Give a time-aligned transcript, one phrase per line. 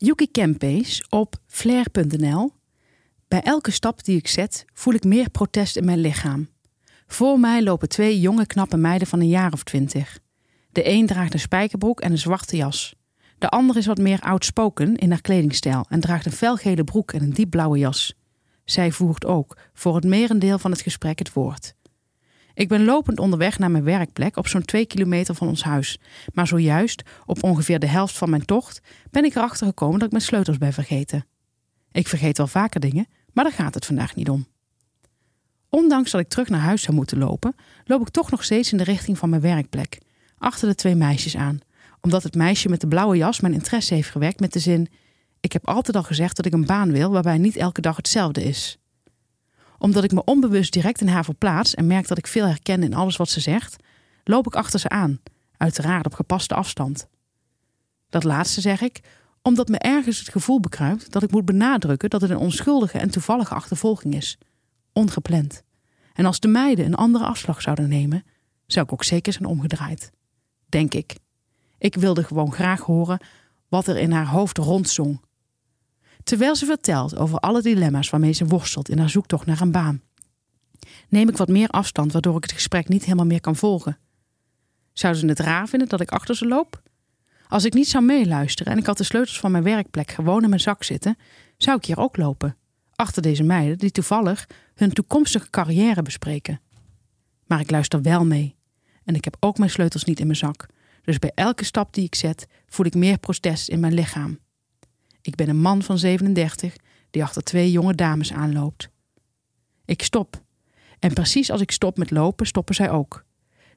[0.00, 2.52] Yuki Campace op flair.nl.
[3.28, 6.48] Bij elke stap die ik zet, voel ik meer protest in mijn lichaam.
[7.06, 10.18] Voor mij lopen twee jonge knappe meiden van een jaar of twintig.
[10.72, 12.94] De een draagt een spijkerbroek en een zwarte jas.
[13.38, 17.22] De ander is wat meer outspoken in haar kledingstijl en draagt een felgele broek en
[17.22, 18.14] een diepblauwe jas.
[18.64, 21.74] Zij voert ook voor het merendeel van het gesprek het woord.
[22.58, 25.98] Ik ben lopend onderweg naar mijn werkplek op zo'n twee kilometer van ons huis.
[26.32, 28.80] Maar zojuist, op ongeveer de helft van mijn tocht,
[29.10, 31.26] ben ik erachter gekomen dat ik mijn sleutels ben vergeten.
[31.92, 34.46] Ik vergeet wel vaker dingen, maar daar gaat het vandaag niet om.
[35.68, 37.54] Ondanks dat ik terug naar huis zou moeten lopen,
[37.84, 39.98] loop ik toch nog steeds in de richting van mijn werkplek,
[40.38, 41.58] achter de twee meisjes aan,
[42.00, 44.88] omdat het meisje met de blauwe jas mijn interesse heeft gewekt met de zin:
[45.40, 48.44] Ik heb altijd al gezegd dat ik een baan wil waarbij niet elke dag hetzelfde
[48.44, 48.77] is
[49.78, 52.94] omdat ik me onbewust direct in haar verplaats en merk dat ik veel herken in
[52.94, 53.76] alles wat ze zegt,
[54.24, 55.20] loop ik achter ze aan,
[55.56, 57.08] uiteraard op gepaste afstand.
[58.08, 59.00] Dat laatste zeg ik
[59.42, 63.10] omdat me ergens het gevoel bekruipt dat ik moet benadrukken dat het een onschuldige en
[63.10, 64.38] toevallige achtervolging is,
[64.92, 65.62] ongepland.
[66.12, 68.24] En als de meiden een andere afslag zouden nemen,
[68.66, 70.10] zou ik ook zeker zijn omgedraaid.
[70.68, 71.14] Denk ik.
[71.78, 73.20] Ik wilde gewoon graag horen
[73.68, 75.20] wat er in haar hoofd rondzong
[76.28, 80.02] terwijl ze vertelt over alle dilemma's waarmee ze worstelt in haar zoektocht naar een baan.
[81.08, 83.98] Neem ik wat meer afstand waardoor ik het gesprek niet helemaal meer kan volgen.
[84.92, 86.82] Zouden ze het raar vinden dat ik achter ze loop?
[87.48, 90.48] Als ik niet zou meeluisteren en ik had de sleutels van mijn werkplek gewoon in
[90.48, 91.16] mijn zak zitten,
[91.56, 92.56] zou ik hier ook lopen.
[92.94, 96.60] Achter deze meiden die toevallig hun toekomstige carrière bespreken.
[97.46, 98.56] Maar ik luister wel mee.
[99.04, 100.66] En ik heb ook mijn sleutels niet in mijn zak.
[101.02, 104.38] Dus bij elke stap die ik zet, voel ik meer protest in mijn lichaam.
[105.20, 106.76] Ik ben een man van 37
[107.10, 108.88] die achter twee jonge dames aanloopt.
[109.84, 110.42] Ik stop.
[110.98, 113.24] En precies als ik stop met lopen, stoppen zij ook.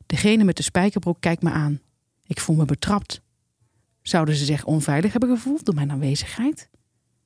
[0.06, 1.82] Degene met de spijkerbroek kijkt me aan.
[2.26, 3.22] Ik voel me betrapt.
[4.02, 6.70] Zouden ze zich onveilig hebben gevoeld door mijn aanwezigheid?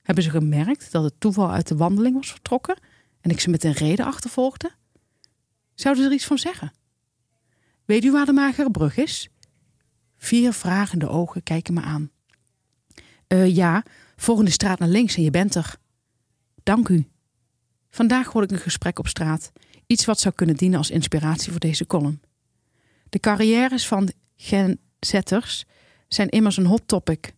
[0.02, 2.78] Hebben ze gemerkt dat het toeval uit de wandeling was vertrokken
[3.22, 4.72] en ik ze met een reden achtervolgde?
[5.76, 6.74] Zouden ze er iets van zeggen?
[7.86, 9.30] Weet u waar de magere brug is?
[10.18, 12.12] Vier vragende ogen kijken me aan.
[13.28, 13.84] Uh, ja,
[14.26, 15.76] Volgende straat naar links en je bent er.
[16.64, 17.08] Dank u.
[17.90, 19.52] Vandaag hoorde ik een gesprek op straat.
[19.88, 22.22] Iets wat zou kunnen dienen als inspiratie voor deze column.
[23.10, 25.66] De carrières van genzetters
[26.08, 27.34] zijn immers een hot topic.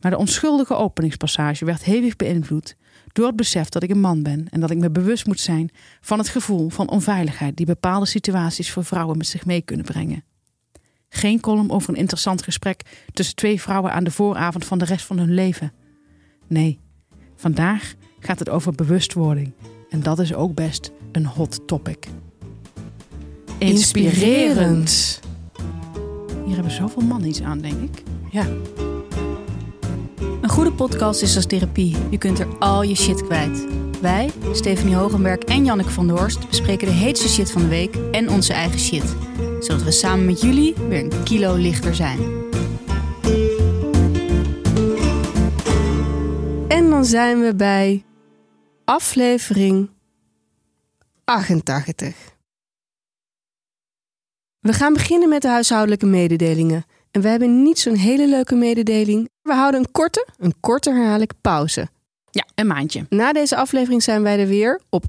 [0.00, 2.76] Maar de onschuldige openingspassage werd hevig beïnvloed
[3.12, 5.70] door het besef dat ik een man ben en dat ik me bewust moet zijn
[6.00, 10.24] van het gevoel van onveiligheid die bepaalde situaties voor vrouwen met zich mee kunnen brengen.
[11.08, 15.06] Geen column over een interessant gesprek tussen twee vrouwen aan de vooravond van de rest
[15.06, 15.72] van hun leven.
[16.46, 16.80] Nee,
[17.36, 19.52] vandaag gaat het over bewustwording.
[19.90, 22.08] En dat is ook best een hot topic.
[23.58, 25.20] Inspirerend.
[26.44, 28.02] Hier hebben zoveel mannen iets aan, denk ik.
[28.30, 28.46] Ja.
[30.40, 31.96] Een goede podcast is als therapie.
[32.10, 33.66] Je kunt er al je shit kwijt.
[34.00, 37.94] Wij, Stephanie Hogenberg en Janneke van der Horst, bespreken de heetste shit van de week
[38.12, 39.16] en onze eigen shit.
[39.60, 42.35] Zodat we samen met jullie weer een kilo lichter zijn.
[46.96, 48.04] Dan zijn we bij
[48.84, 49.90] aflevering
[51.24, 52.14] 88.
[54.60, 56.84] We gaan beginnen met de huishoudelijke mededelingen.
[57.10, 59.28] En we hebben niet zo'n hele leuke mededeling.
[59.42, 61.88] We houden een korte, een korte herhaaldelijke pauze.
[62.30, 63.06] Ja, een maandje.
[63.08, 65.04] Na deze aflevering zijn wij er weer op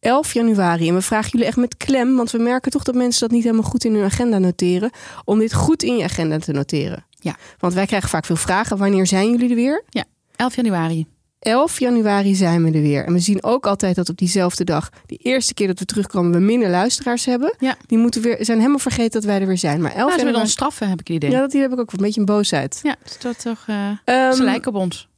[0.00, 0.88] 11 januari.
[0.88, 3.44] En we vragen jullie echt met klem, want we merken toch dat mensen dat niet
[3.44, 4.90] helemaal goed in hun agenda noteren.
[5.24, 7.06] Om dit goed in je agenda te noteren.
[7.10, 7.36] Ja.
[7.58, 8.78] Want wij krijgen vaak veel vragen.
[8.78, 9.84] Wanneer zijn jullie er weer?
[9.88, 10.04] Ja,
[10.36, 11.13] 11 januari.
[11.44, 13.04] 11 januari zijn we er weer.
[13.04, 16.32] En we zien ook altijd dat op diezelfde dag, die eerste keer dat we terugkomen,
[16.32, 17.54] we minder luisteraars hebben.
[17.58, 17.76] Ja.
[17.86, 19.80] Die moeten weer, zijn helemaal vergeten dat wij er weer zijn.
[19.80, 20.24] Maar 11 Ja, ze januari...
[20.24, 21.30] willen ons straffen, heb ik het idee.
[21.30, 22.80] Ja, dat hier heb ik ook een beetje een boosheid.
[22.82, 23.64] Ja, is dat toch...
[23.66, 25.08] eh Ehm, ze lijken op ons.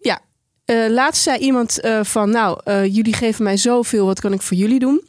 [0.00, 0.20] Ja.
[0.64, 4.56] Eh, laatst zei iemand eh, van, nou, jullie geven mij zoveel, wat kan ik voor
[4.56, 5.02] jullie doen?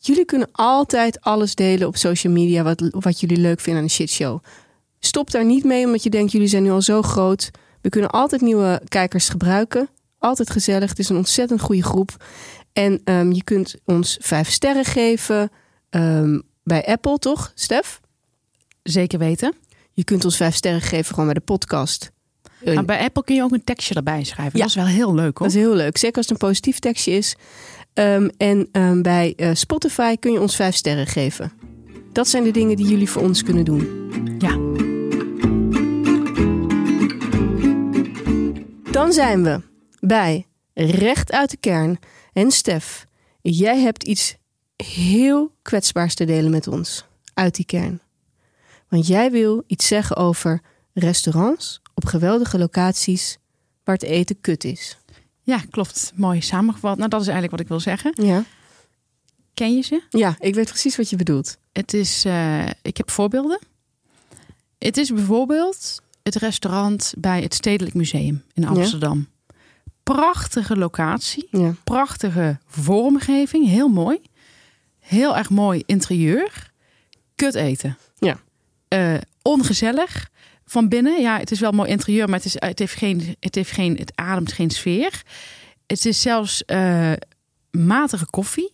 [0.00, 3.94] Jullie kunnen altijd alles delen op social media wat, wat jullie leuk vinden aan de
[3.94, 4.38] shitshow.
[5.00, 7.50] Stop daar niet mee, omdat je denkt, jullie zijn nu al zo groot.
[7.80, 9.88] We kunnen altijd nieuwe kijkers gebruiken.
[10.18, 10.88] Altijd gezellig.
[10.88, 12.24] Het is een ontzettend goede groep.
[12.72, 15.50] En ehm, je kunt ons vijf sterren geven
[15.90, 18.00] ehm, bij Apple, toch, Stef?
[18.82, 19.54] Zeker weten.
[19.92, 22.10] Je kunt ons vijf sterren geven gewoon bij de podcast.
[22.64, 24.58] Maar bij Apple kun je ook een tekstje erbij schrijven.
[24.58, 24.64] Ja.
[24.64, 25.46] Dat is wel heel leuk, hoor.
[25.46, 25.96] Dat is heel leuk.
[25.96, 27.36] Zeker als het een positief tekstje is.
[27.94, 28.68] Ehm, en
[29.02, 31.52] bij eh, Spotify kun je ons vijf sterren geven.
[32.12, 34.08] Dat zijn de dingen die jullie voor ons kunnen doen.
[34.38, 34.56] Ja.
[38.90, 39.67] Dan zijn we
[40.00, 41.98] bij Recht uit de Kern.
[42.32, 43.06] En Stef,
[43.42, 44.36] jij hebt iets
[44.76, 47.04] heel kwetsbaars te delen met ons.
[47.34, 48.00] Uit die kern.
[48.88, 50.60] Want jij wil iets zeggen over
[50.92, 53.38] restaurants op geweldige locaties.
[53.84, 54.98] waar het eten kut is.
[55.42, 56.12] Ja, klopt.
[56.14, 56.96] Mooi samengevat.
[56.96, 58.12] Nou, dat is eigenlijk wat ik wil zeggen.
[58.26, 58.44] Ja,
[59.54, 60.02] Ken je ze?
[60.10, 61.58] ja ik weet precies wat je bedoelt.
[61.72, 63.58] Het is, eh, ik heb voorbeelden.
[64.78, 69.28] Het is bijvoorbeeld het restaurant bij het Stedelijk Museum in Amsterdam.
[70.14, 74.20] Prachtige locatie, Ja, prachtige vormgeving, heel mooi.
[74.98, 76.70] Heel erg mooi interieur.
[77.34, 77.98] Kut eten.
[78.18, 78.38] Ja.
[78.88, 80.28] Eh, ongezellig.
[80.64, 83.54] Van binnen, ja, het is wel mooi interieur, maar het, is, het, heeft geen, het,
[83.54, 85.22] heeft geen, het ademt geen sfeer.
[85.86, 87.12] Het is zelfs eh,
[87.70, 88.72] matige koffie.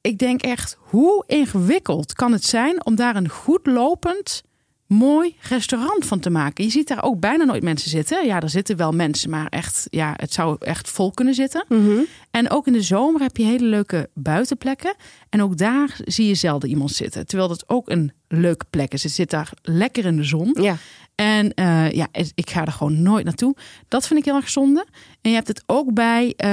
[0.00, 4.42] Ik denk echt, hoe ingewikkeld kan het zijn om daar een goed lopend,
[4.88, 6.64] mooi restaurant van te maken?
[6.64, 8.26] Je ziet daar ook bijna nooit mensen zitten.
[8.26, 11.64] Ja, er zitten wel mensen, maar echt, ja, het zou echt vol kunnen zitten.
[11.68, 11.98] Mhm.
[12.30, 14.94] En ook in de zomer heb je hele leuke buitenplekken.
[15.28, 17.26] En ook daar zie je zelden iemand zitten.
[17.26, 19.02] Terwijl dat ook een leuke plek is.
[19.02, 20.56] Het zit daar lekker in de zon.
[20.60, 20.76] ja.
[21.14, 23.56] En eh, ja, ik ga er gewoon nooit naartoe.
[23.88, 24.86] Dat vind ik heel erg zonde.
[25.20, 26.48] En je hebt het ook bij eh,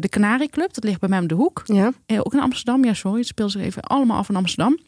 [0.00, 0.74] de Canary Club.
[0.74, 1.62] Dat ligt bij mij om de hoek.
[1.64, 1.92] ja.
[2.06, 2.84] Eh, ook in Amsterdam.
[2.84, 3.18] Ja, sorry.
[3.18, 4.78] Het speelt zich even allemaal af in Amsterdam.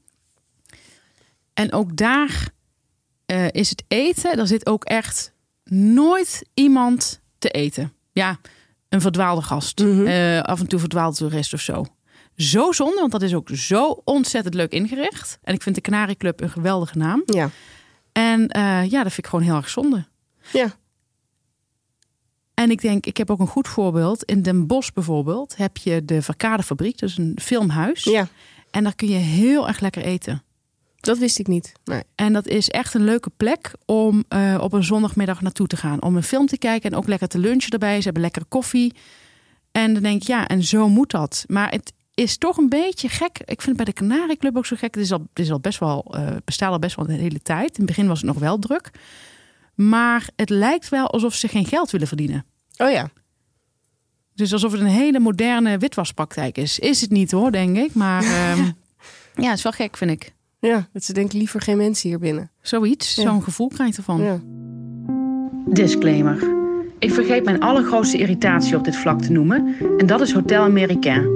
[1.54, 2.48] En ook daar
[3.26, 4.36] eh, is het eten.
[4.36, 5.32] Daar zit ook echt
[5.64, 7.92] nooit iemand te eten.
[8.12, 8.38] Ja,
[8.88, 9.78] een verdwaalde gast.
[9.78, 10.06] Mhm.
[10.06, 11.84] Eh, af en toe verdwaalde toerist of zo.
[12.36, 15.38] Zo zonde, want dat is ook zo ontzettend leuk ingericht.
[15.42, 17.22] En ik vind de Canary Club een geweldige naam.
[17.26, 17.50] Ja.
[18.12, 20.04] En eh, ja, dat vind ik gewoon heel erg zonde.
[20.52, 20.74] Ja.
[22.54, 24.24] En ik denk, ik heb ook een goed voorbeeld.
[24.24, 27.00] In Den Bosch bijvoorbeeld heb je de Verkadefabriek.
[27.00, 28.04] Is een filmhuis.
[28.04, 28.28] ja,
[28.70, 30.42] En daar kun je heel erg lekker eten.
[31.02, 31.72] Dat wist ik niet.
[31.84, 32.02] Nee.
[32.14, 36.02] En dat is echt een leuke plek om eh, op een zondagmiddag naartoe te gaan.
[36.02, 37.96] Om een film te kijken en ook lekker te lunchen erbij.
[37.96, 38.94] Ze hebben lekkere koffie.
[39.72, 41.44] En dan denk ik, ja, en zo moet dat.
[41.46, 43.38] Maar het is toch een beetje gek.
[43.38, 44.94] Ik vind het bij de Canary Club ook zo gek.
[44.94, 47.42] Het is al, het is al best wel, eh bestaat al best wel een hele
[47.42, 47.68] tijd.
[47.68, 48.90] In het begin was het nog wel druk.
[49.74, 52.44] Maar het lijkt wel alsof ze geen geld willen verdienen.
[52.76, 53.10] Oh ja.
[54.34, 56.78] Dus alsof het een hele moderne witwaspraktijk is.
[56.78, 57.94] Is het niet hoor, denk ik.
[57.94, 58.70] Maar ehm,
[59.36, 60.32] ja, het is wel gek, vind ik.
[60.68, 62.50] Ja, dat ze denken liever geen mensen hier binnen.
[62.60, 63.22] Zoiets, Ja.
[63.22, 64.20] zo'n gevoel krijg je ervan.
[64.22, 64.40] Ja.
[65.66, 66.44] Disclaimer.
[66.98, 69.74] Ik vergeet mijn allergrootste irritatie op dit vlak te noemen.
[69.98, 71.26] En dat is Hotel Americain.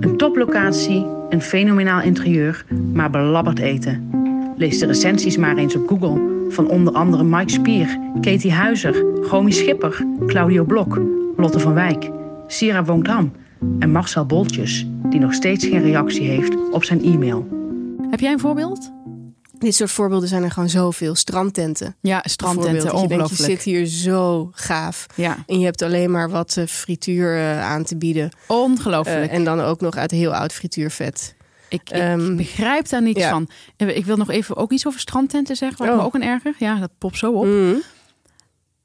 [0.00, 4.10] Een toplocatie, een fenomenaal interieur, maar belabberd eten.
[4.56, 6.34] Lees de recensies maar eens op Google.
[6.48, 11.00] Van onder andere Mike Spier, Katie Huizer, Gomi Schipper, Claudio Blok,
[11.36, 12.10] Lotte van Wijk,
[12.46, 13.32] Sira Woontham
[13.78, 17.48] en Marcel Boltjes, die nog steeds geen reactie heeft op zijn e-mail.
[18.10, 18.90] Heb jij een voorbeeld?
[19.58, 21.14] Dit soort voorbeelden zijn er gewoon zoveel.
[21.14, 21.96] Strandtenten.
[22.00, 23.08] Ja, bijvoorbeeld.
[23.18, 25.06] Dat je zit hier zo gaaf.
[25.14, 28.30] Ja, En je hebt alleen maar wat eh, frituur eh, aan te bieden.
[28.46, 29.30] ongelooflijk.
[29.30, 31.34] Eh, en dan ook nog uit heel oud frituurvet.
[31.68, 33.30] Ik, ik Ehm, begrijp daar niets ja.
[33.30, 33.48] van.
[33.76, 35.96] Ik wil nog even ook iets over strandtenten zeggen, wat Oh.
[36.00, 36.54] me ook een erger.
[36.58, 37.46] Ja, dat popt zo op.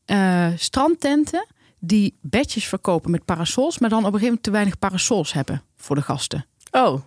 [0.05, 1.45] Eh, strandtenten
[1.79, 5.61] die bedjes verkopen met parasols, maar dan op een gegeven moment te weinig parasols hebben
[5.77, 6.45] voor de gasten.
[6.71, 6.99] Oh.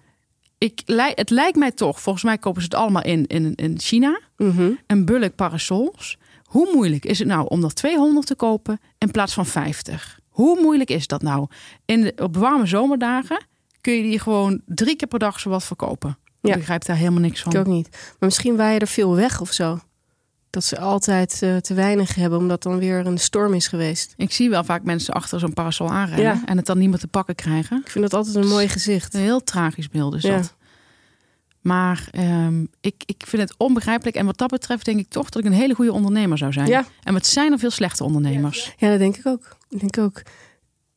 [0.64, 0.82] Ik,
[1.14, 4.70] het lijkt mij toch, volgens mij kopen ze het allemaal in, in, in China, Mhm.
[4.86, 6.18] een bulk parasols.
[6.44, 10.18] Hoe moeilijk is het nou om er 200 te kopen in plaats van 50?
[10.28, 11.46] Hoe moeilijk is dat nou?
[11.84, 13.46] In de, op warme zomerdagen
[13.80, 16.18] kun je die gewoon drie keer per dag zowat verkopen.
[16.40, 16.50] Ja.
[16.52, 17.52] Ik begrijp daar helemaal niks van.
[17.52, 17.88] Ik ook niet.
[17.90, 19.78] Maar misschien waaien er veel weg of zo.
[20.54, 24.14] Dat ze altijd eh, te weinig hebben, omdat dan weer een storm is geweest.
[24.16, 26.42] Ik zie wel vaak mensen achter zo'n parasol aanrijden Ja.
[26.46, 27.80] en het dan niet meer te pakken krijgen.
[27.84, 29.14] Ik vind dat altijd een mooi gezicht.
[29.14, 30.36] Een heel tragisch beeld is Ja.
[30.36, 30.54] dat.
[31.60, 34.16] Maar ehm, ik, ik vind het onbegrijpelijk.
[34.16, 36.66] En wat dat betreft denk ik toch dat ik een hele goede ondernemer zou zijn.
[36.66, 36.84] Ja.
[37.02, 38.74] En wat zijn er veel slechte ondernemers.
[38.76, 39.56] Ja, dat denk ik ook.
[39.68, 40.22] Ik denk ook.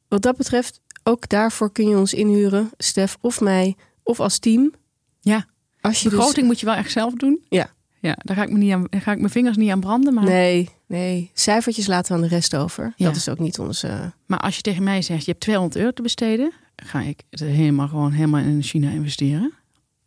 [0.07, 4.73] Wat dat betreft, ook daarvoor kun je ons inhuren, Stef of mij, of als team.
[5.21, 5.45] Ja.
[5.81, 6.17] Als je dus...
[6.17, 7.45] Begroting moet je wel echt zelf doen.
[7.49, 7.75] Ja.
[7.99, 10.13] Ja, daar ga ik, me niet aan, ga ik mijn vingers niet aan branden.
[10.13, 11.31] Maar, Nee, nee.
[11.33, 12.93] Cijfertjes laten we aan de rest over.
[12.95, 13.05] Ja.
[13.05, 14.13] Dat is ook niet onze...
[14.25, 16.53] maar als je tegen mij zegt, je hebt 200 euro te besteden.
[16.75, 19.53] ga ik het helemaal gewoon helemaal in China investeren.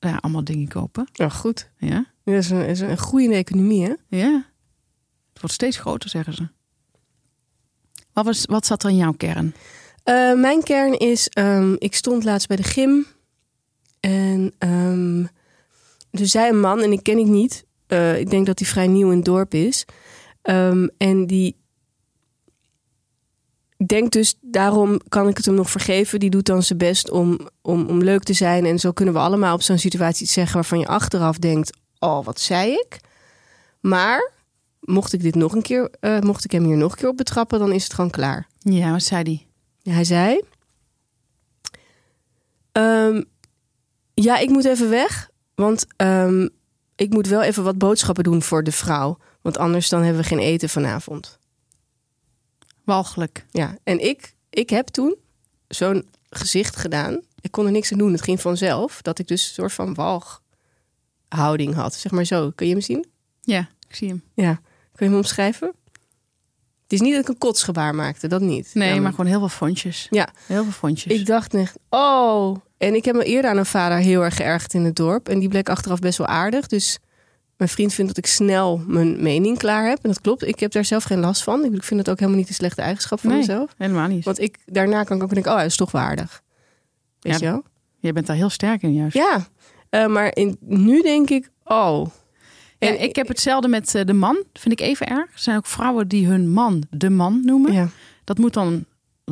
[0.01, 1.09] Ja, allemaal dingen kopen.
[1.17, 1.71] Oh, goed.
[1.79, 3.93] Ja, Dat is een, is een groeiende economie, hè?
[4.09, 4.45] ja.
[5.33, 6.49] Het wordt steeds groter, zeggen ze.
[8.13, 9.55] Wat, was, wat zat er in jouw kern?
[10.05, 13.07] Eh, mijn kern is, ehm, ik stond laatst bij de gym.
[14.01, 15.25] En ehm
[16.11, 17.65] er zei een man, en ik ken ik niet.
[17.91, 19.85] Eh, ik denk dat hij vrij nieuw in het dorp is.
[20.43, 21.57] Ehm, en die
[23.87, 26.21] denkt dus, daarom kan ik het hem nog vergeven.
[26.21, 28.67] Die doet dan zijn best om, om, om leuk te zijn.
[28.67, 32.25] En zo kunnen we allemaal op zo'n situatie iets zeggen waarvan je achteraf denkt: Oh,
[32.25, 33.01] wat zei ik?
[33.81, 34.33] Maar
[34.81, 37.17] mocht ik dit nog een keer, eh, mocht ik hem hier nog een keer op
[37.17, 38.47] betrappen, dan is het gewoon klaar.
[38.59, 39.47] Ja, wat zei die?
[39.79, 40.41] Ja, hij zei:
[42.73, 43.23] ehm,
[44.15, 45.31] Ja, ik moet even weg.
[45.55, 46.47] Want ehm,
[47.01, 49.19] ik moet wel even wat boodschappen doen voor de vrouw.
[49.41, 51.39] Want anders dan hebben we geen eten vanavond.
[52.85, 53.47] Walgelijk.
[53.51, 55.17] Ja, en ik, ik heb toen
[55.69, 57.21] zo'n gezicht gedaan.
[57.41, 58.13] Ik kon er niks aan doen.
[58.13, 59.03] Het ging vanzelf.
[59.03, 61.95] Dat ik dus een soort van walghouding had.
[61.95, 62.51] Zeg maar zo.
[62.55, 63.07] Kun je hem zien?
[63.41, 64.23] Ja, ik zie hem.
[64.35, 64.55] Ja.
[64.93, 65.73] Kun je hem omschrijven?
[66.83, 68.29] Het is niet dat ik een kotsgebaar maakte.
[68.29, 68.71] Dat niet.
[68.75, 70.07] Nee, maar gewoon heel veel fondjes.
[70.11, 70.29] Ja.
[70.47, 71.13] Heel veel fondjes.
[71.13, 72.57] Ik dacht echt, oh.
[72.81, 75.29] En ik heb me eerder aan een vader heel erg geërgerd in het dorp.
[75.29, 76.67] En die bleek achteraf best wel aardig.
[76.67, 76.99] Dus
[77.57, 79.99] mijn vriend vindt dat ik snel mijn mening klaar heb.
[80.03, 80.47] En dat klopt.
[80.47, 81.65] Ik heb daar zelf geen last van.
[81.75, 83.39] Ik vind het ook helemaal niet een slechte eigenschap van Nee.
[83.39, 83.75] mezelf.
[83.77, 84.25] Helemaal niet.
[84.25, 86.43] Want ik, daarna kan ik ook denken, oh, hij is toch waardig.
[87.21, 87.47] Weet Ja.
[87.47, 87.63] je wel?
[87.99, 89.15] Je bent daar heel sterk in juist.
[89.17, 89.47] Ja.
[89.91, 92.07] Eh, maar in, nu denk ik, oh.
[92.79, 94.35] Ja, ik heb hetzelfde met eh, de man.
[94.53, 95.33] Dat vind ik even erg.
[95.33, 97.73] Er zijn ook vrouwen die hun man de man noemen.
[97.73, 97.89] Ja.
[98.25, 98.85] Dat moet dan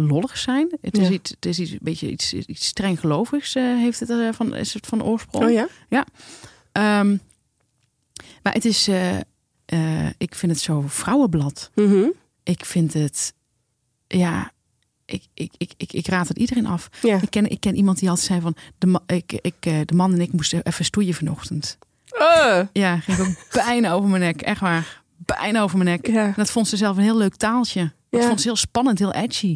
[0.06, 0.76] lollig zijn.
[0.80, 1.12] Het is, Ja.
[1.14, 4.54] iets, het is iets, een beetje iets, iets streng gelovigs, eh, heeft het, eh, van,
[4.54, 5.44] is het van oorsprong.
[5.44, 5.50] Oh
[5.88, 6.06] ja?
[6.72, 7.16] Ehm,
[8.42, 9.16] maar het is, eh,
[10.18, 11.70] ik vind het zo vrouwenblad.
[11.74, 12.06] Mhm.
[12.42, 13.34] Ik vind het,
[14.06, 14.50] ja,
[15.04, 16.88] ik, ik, ik, ik, ik raad het iedereen af.
[17.02, 17.22] Ja.
[17.22, 20.20] Ik ken, ik ken iemand die altijd zei van, de, ik, ik, de man en
[20.20, 21.78] ik moesten even stoeien vanochtend.
[22.08, 22.60] Eh.
[22.72, 25.02] Ja, ging ook bijna over mijn nek, echt waar.
[25.16, 26.06] Bijna over mijn nek.
[26.06, 26.24] Ja.
[26.24, 27.92] En dat vond ze zelf een heel leuk taaltje.
[28.10, 28.26] Ja.
[28.26, 29.54] vond ze heel spannend, heel edgy.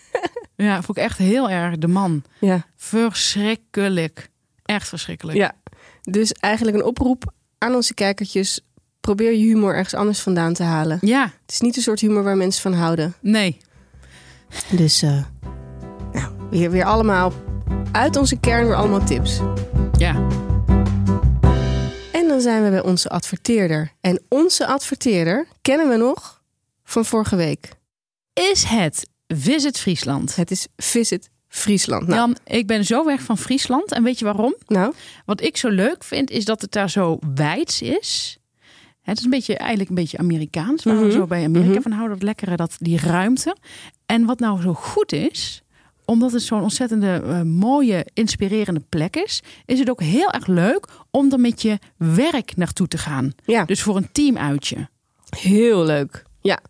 [0.56, 2.22] ja, vond ik echt heel erg de man.
[2.40, 2.66] Ja.
[2.76, 4.28] Verschrikkelijk.
[4.64, 5.38] Echt verschrikkelijk.
[5.38, 5.52] ja.
[6.02, 8.60] Dus eigenlijk een oproep aan onze kijkertjes.
[9.00, 10.98] Probeer je humor ergens anders vandaan te halen.
[11.00, 13.14] Ja, Het is niet de soort humor waar mensen van houden.
[13.20, 13.58] nee.
[14.70, 15.24] Dus eh,
[16.12, 17.32] nou, weer, weer allemaal
[17.92, 19.40] uit onze kern weer allemaal tips.
[19.98, 20.14] Ja.
[22.12, 23.92] En dan zijn we bij onze adverteerder.
[24.00, 26.42] En onze adverteerder kennen we nog
[26.84, 27.68] van vorige week.
[28.32, 30.36] Is het Visit Friesland?
[30.36, 32.06] Het is Visit Friesland.
[32.06, 33.92] Nou, Jan, ik ben zo weg van Friesland.
[33.92, 34.54] En weet je waarom?
[34.66, 34.92] nou
[35.24, 38.36] Wat ik zo leuk vind, is dat het daar zo wijds is.
[39.02, 40.84] Het is een beetje, eigenlijk een beetje Amerikaans.
[40.84, 41.12] Waar we Mhm.
[41.12, 41.82] zo bij Amerika Mhm.
[41.82, 42.14] van houden.
[42.18, 43.56] Dat lekkere, dat, die ruimte.
[44.06, 45.62] En wat nou zo goed is,
[46.04, 50.86] omdat het zo'n ontzettende eh, mooie, inspirerende plek is, is het ook heel erg leuk
[51.10, 53.32] om er met je werk naartoe te gaan.
[53.44, 54.88] ja, Dus voor een teamuitje.
[55.36, 56.24] heel leuk.
[56.40, 56.60] Ja.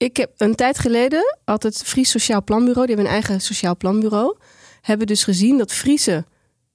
[0.00, 3.76] Ik heb een tijd geleden had het Fries Sociaal Planbureau, die hebben een eigen sociaal
[3.76, 4.36] planbureau,
[4.80, 6.24] hebben dus gezien dat Friese,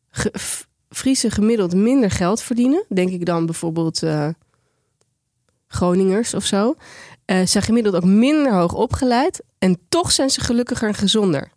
[0.09, 0.33] ge,
[0.89, 2.85] Friese gemiddeld minder geld verdienen.
[2.89, 4.27] Denk ik dan bijvoorbeeld eh,
[5.67, 6.75] Groningers of zo.
[7.25, 11.51] Eh zijn gemiddeld ook minder hoog opgeleid en toch zijn ze gelukkiger en gezonder.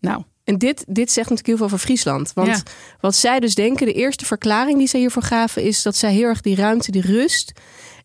[0.00, 2.32] Nou, En dit, dit zegt natuurlijk heel veel over Friesland.
[2.32, 2.62] Want Ja.
[3.00, 6.28] wat zij dus denken, de eerste verklaring die zij hiervoor gaven, is dat zij heel
[6.28, 7.52] erg die ruimte, die rust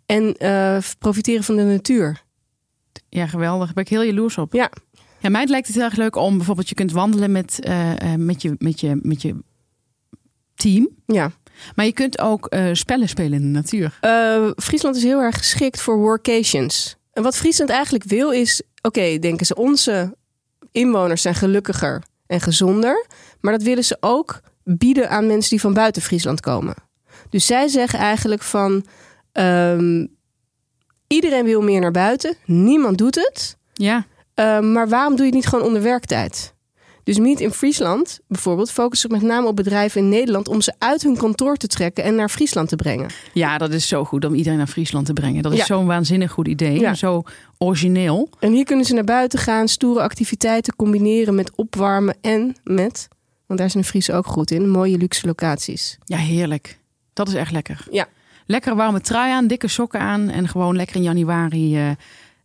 [0.05, 2.29] en eh, profiteren van de natuur.
[3.13, 3.65] Ja, geweldig.
[3.65, 4.53] Daar ben ik heel jaloers op.
[4.53, 4.72] Ja.
[5.20, 8.20] Ja, mij lijkt het heel erg leuk om bijvoorbeeld je kunt wandelen met, eh, eh,
[8.20, 9.36] met, je, met, je, met je
[10.56, 10.89] team.
[11.06, 11.32] Ja.
[11.75, 14.00] Maar je kunt ook eh, spellen spelen in de natuur.
[14.56, 16.98] Friesland is heel erg geschikt voor workations.
[17.13, 20.18] En wat Friesland eigenlijk wil is, oké, denken ze, onze
[20.72, 23.06] inwoners zijn gelukkiger en gezonder.
[23.39, 26.75] Maar dat willen ze ook bieden aan mensen die van buiten Friesland komen.
[27.30, 28.86] Dus zij zeggen eigenlijk van,
[29.32, 30.06] ehm,
[31.12, 32.36] iedereen wil meer naar buiten.
[32.46, 33.58] Niemand doet het.
[33.74, 36.53] Ja, Uh, maar waarom doe je het niet gewoon onder werktijd?
[37.03, 40.74] Dus Meet in Friesland bijvoorbeeld focust zich met name op bedrijven in Nederland om ze
[40.77, 43.10] uit hun kantoor te trekken en naar Friesland te brengen.
[43.34, 45.44] ja, dat is zo goed om iedereen naar Friesland te brengen.
[45.44, 45.65] Dat is Ja.
[45.65, 46.80] zo'n waanzinnig goed idee.
[46.80, 46.94] Ja.
[46.94, 47.24] Zo
[47.58, 48.30] origineel.
[48.39, 53.08] En hier kunnen ze naar buiten gaan, stoere activiteiten combineren met opwarmen en met,
[53.48, 55.98] want daar zijn de Friesen ook goed in, mooie luxe locaties.
[56.06, 56.80] Ja, heerlijk.
[57.13, 57.86] Dat is echt lekker.
[57.91, 58.08] Ja.
[58.45, 60.29] Lekker warme trui aan, dikke sokken aan.
[60.29, 61.89] En gewoon lekker in januari eh,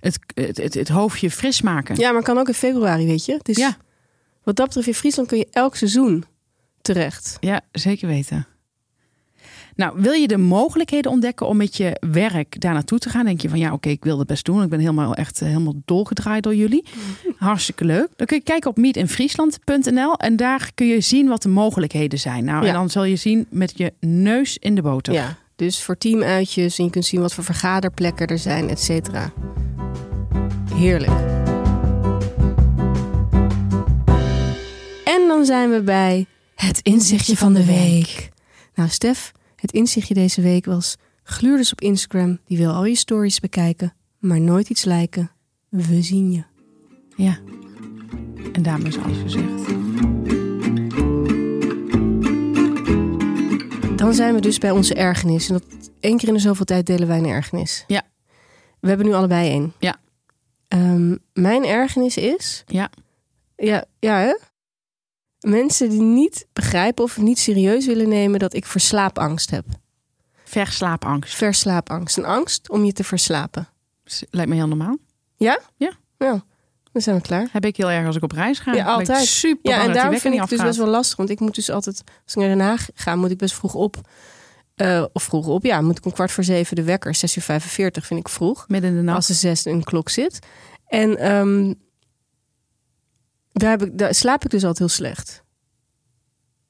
[0.00, 1.96] het, het, het, het hoofdje fris maken.
[1.96, 3.38] Ja, maar kan ook in februari, weet je.
[3.42, 3.76] Dus Ja.
[4.44, 6.24] wat dat betreft in Friesland kun je elk seizoen
[6.82, 7.36] terecht.
[7.40, 8.46] Ja, zeker weten.
[9.76, 13.24] Nou, wil je de mogelijkheden ontdekken om met je werk daar naartoe te gaan?
[13.24, 14.62] Denk je van ja, oké, ik wil het best doen.
[14.62, 16.84] Ik ben helemaal echt eh, helemaal dolgedraaid door jullie.
[17.36, 18.08] Hartstikke leuk.
[18.16, 22.44] Dan kun je kijken op meetinfriesland.nl en daar kun je zien wat de mogelijkheden zijn.
[22.44, 22.68] Nou, Ja.
[22.68, 25.12] en dan zal je zien met je neus in de boter.
[25.14, 29.32] Ja, dus voor teamuitjes en je kunt zien wat voor vergaderplekken er zijn, et cetera.
[30.74, 31.20] Heerlijk.
[35.04, 38.28] En dan zijn we bij het inzichtje van de week.
[38.74, 40.96] Nou, Stef, het inzichtje deze week was...
[41.22, 43.94] gluurders op Instagram, die wil al je stories bekijken...
[44.18, 45.30] maar nooit iets liken.
[45.68, 46.42] We zien je.
[47.16, 47.38] Ja.
[48.52, 49.66] En daarmee is alles gezegd.
[54.06, 55.48] Dan zijn we dus bij onze ergernis.
[55.48, 57.84] En dat één keer in de zoveel tijd delen wij een ergernis.
[57.86, 58.02] Ja.
[58.80, 59.72] We hebben nu allebei één.
[59.78, 59.96] Ja.
[60.68, 62.64] Ehm, mijn ergernis is...
[62.66, 62.90] Ja.
[63.56, 64.36] Ja, ja hè?
[65.50, 69.64] Mensen die niet begrijpen of niet serieus willen nemen dat ik verslaapangst heb.
[70.44, 71.34] Verslaapangst.
[71.34, 72.16] Verslaapangst.
[72.16, 73.68] Een angst om je te verslapen.
[74.30, 74.96] Lijkt me heel normaal.
[75.36, 75.60] Ja?
[75.76, 75.92] Ja.
[76.18, 76.44] Ja,
[76.96, 77.48] dan zijn we klaar.
[77.52, 78.72] Heb ik heel erg als ik op reis ga.
[78.72, 79.26] Ja, ik altijd.
[79.26, 81.16] super Ja, en daarom vind ik het dus best wel lastig.
[81.16, 83.74] Want ik moet dus altijd, als ik naar Den Haag ga, moet ik best vroeg
[83.74, 84.00] op.
[84.74, 87.14] Eh, of vroeg op, ja, moet ik om kwart voor zeven de wekker.
[87.14, 88.68] 6 uur 45 vind ik vroeg.
[88.68, 89.16] Midden in de nacht.
[89.16, 90.38] Als de zes in de klok zit.
[90.86, 91.72] En ehm,
[93.52, 95.42] daar, heb ik, daar slaap ik dus altijd heel slecht.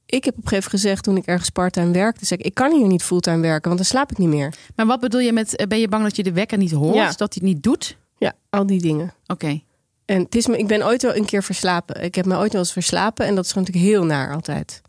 [0.07, 2.55] Ik heb op een gegeven moment gezegd toen ik ergens parttime werkte, zei ik, ik
[2.55, 4.55] kan hier niet fulltime werken, want dan slaap ik niet meer.
[4.77, 6.95] Maar wat bedoel je met, eh, ben je bang dat je de wekker niet hoort?
[6.95, 7.07] Ja.
[7.07, 7.97] Dat hij het niet doet?
[8.19, 9.15] Ja, al die dingen.
[9.27, 9.61] Oké.
[10.07, 12.03] En het is me, ik ben ooit wel een keer verslapen.
[12.03, 14.83] Ik heb me ooit wel eens verslapen en dat is gewoon natuurlijk heel naar altijd.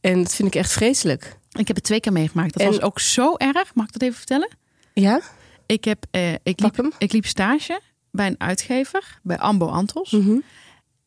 [0.00, 1.36] En dat vind ik echt vreselijk.
[1.50, 2.52] Ik heb het twee keer meegemaakt.
[2.52, 3.74] Dat En- was ook zo erg.
[3.74, 4.48] Mag ik dat even vertellen?
[4.94, 5.20] Ja?
[5.66, 7.80] Ik, heb, eh, ik, liep, ik liep stage
[8.10, 10.10] bij een uitgever, bij Ambo Antos.
[10.10, 10.38] Mhm.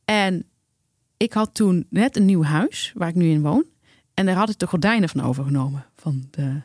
[0.05, 0.45] En
[1.17, 3.65] ik had toen net een nieuw huis, waar ik nu in woon.
[4.13, 5.85] En daar had ik de gordijnen van overgenomen.
[5.95, 6.61] Van de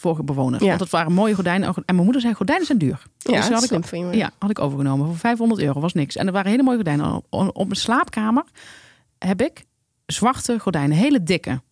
[0.00, 0.60] vorige bewoner.
[0.62, 0.66] Ja.
[0.66, 1.68] Want dat waren mooie gordijnen.
[1.68, 3.02] En mijn moeder zei, gordijnen zijn duur.
[3.18, 4.16] Ja, Dus dat had ik, van je.
[4.16, 5.06] ja, had ik overgenomen.
[5.06, 6.16] Voor 500 euro was niks.
[6.16, 7.14] En er waren hele mooie gordijnen.
[7.14, 8.44] Op, op mijn slaapkamer
[9.18, 9.64] heb ik
[10.06, 10.96] zwarte gordijnen.
[10.96, 11.62] Hele dikke.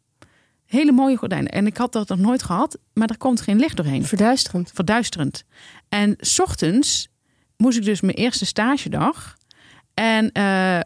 [0.66, 1.52] Hele mooie gordijnen.
[1.52, 2.78] En ik had dat nog nooit gehad.
[2.92, 4.70] Maar er komt geen licht doorheen Verduisterend.
[4.74, 5.44] verduisterend.
[5.88, 7.08] En s ochtends
[7.56, 9.36] moest ik dus mijn eerste stagedag.
[9.94, 10.80] En, eh,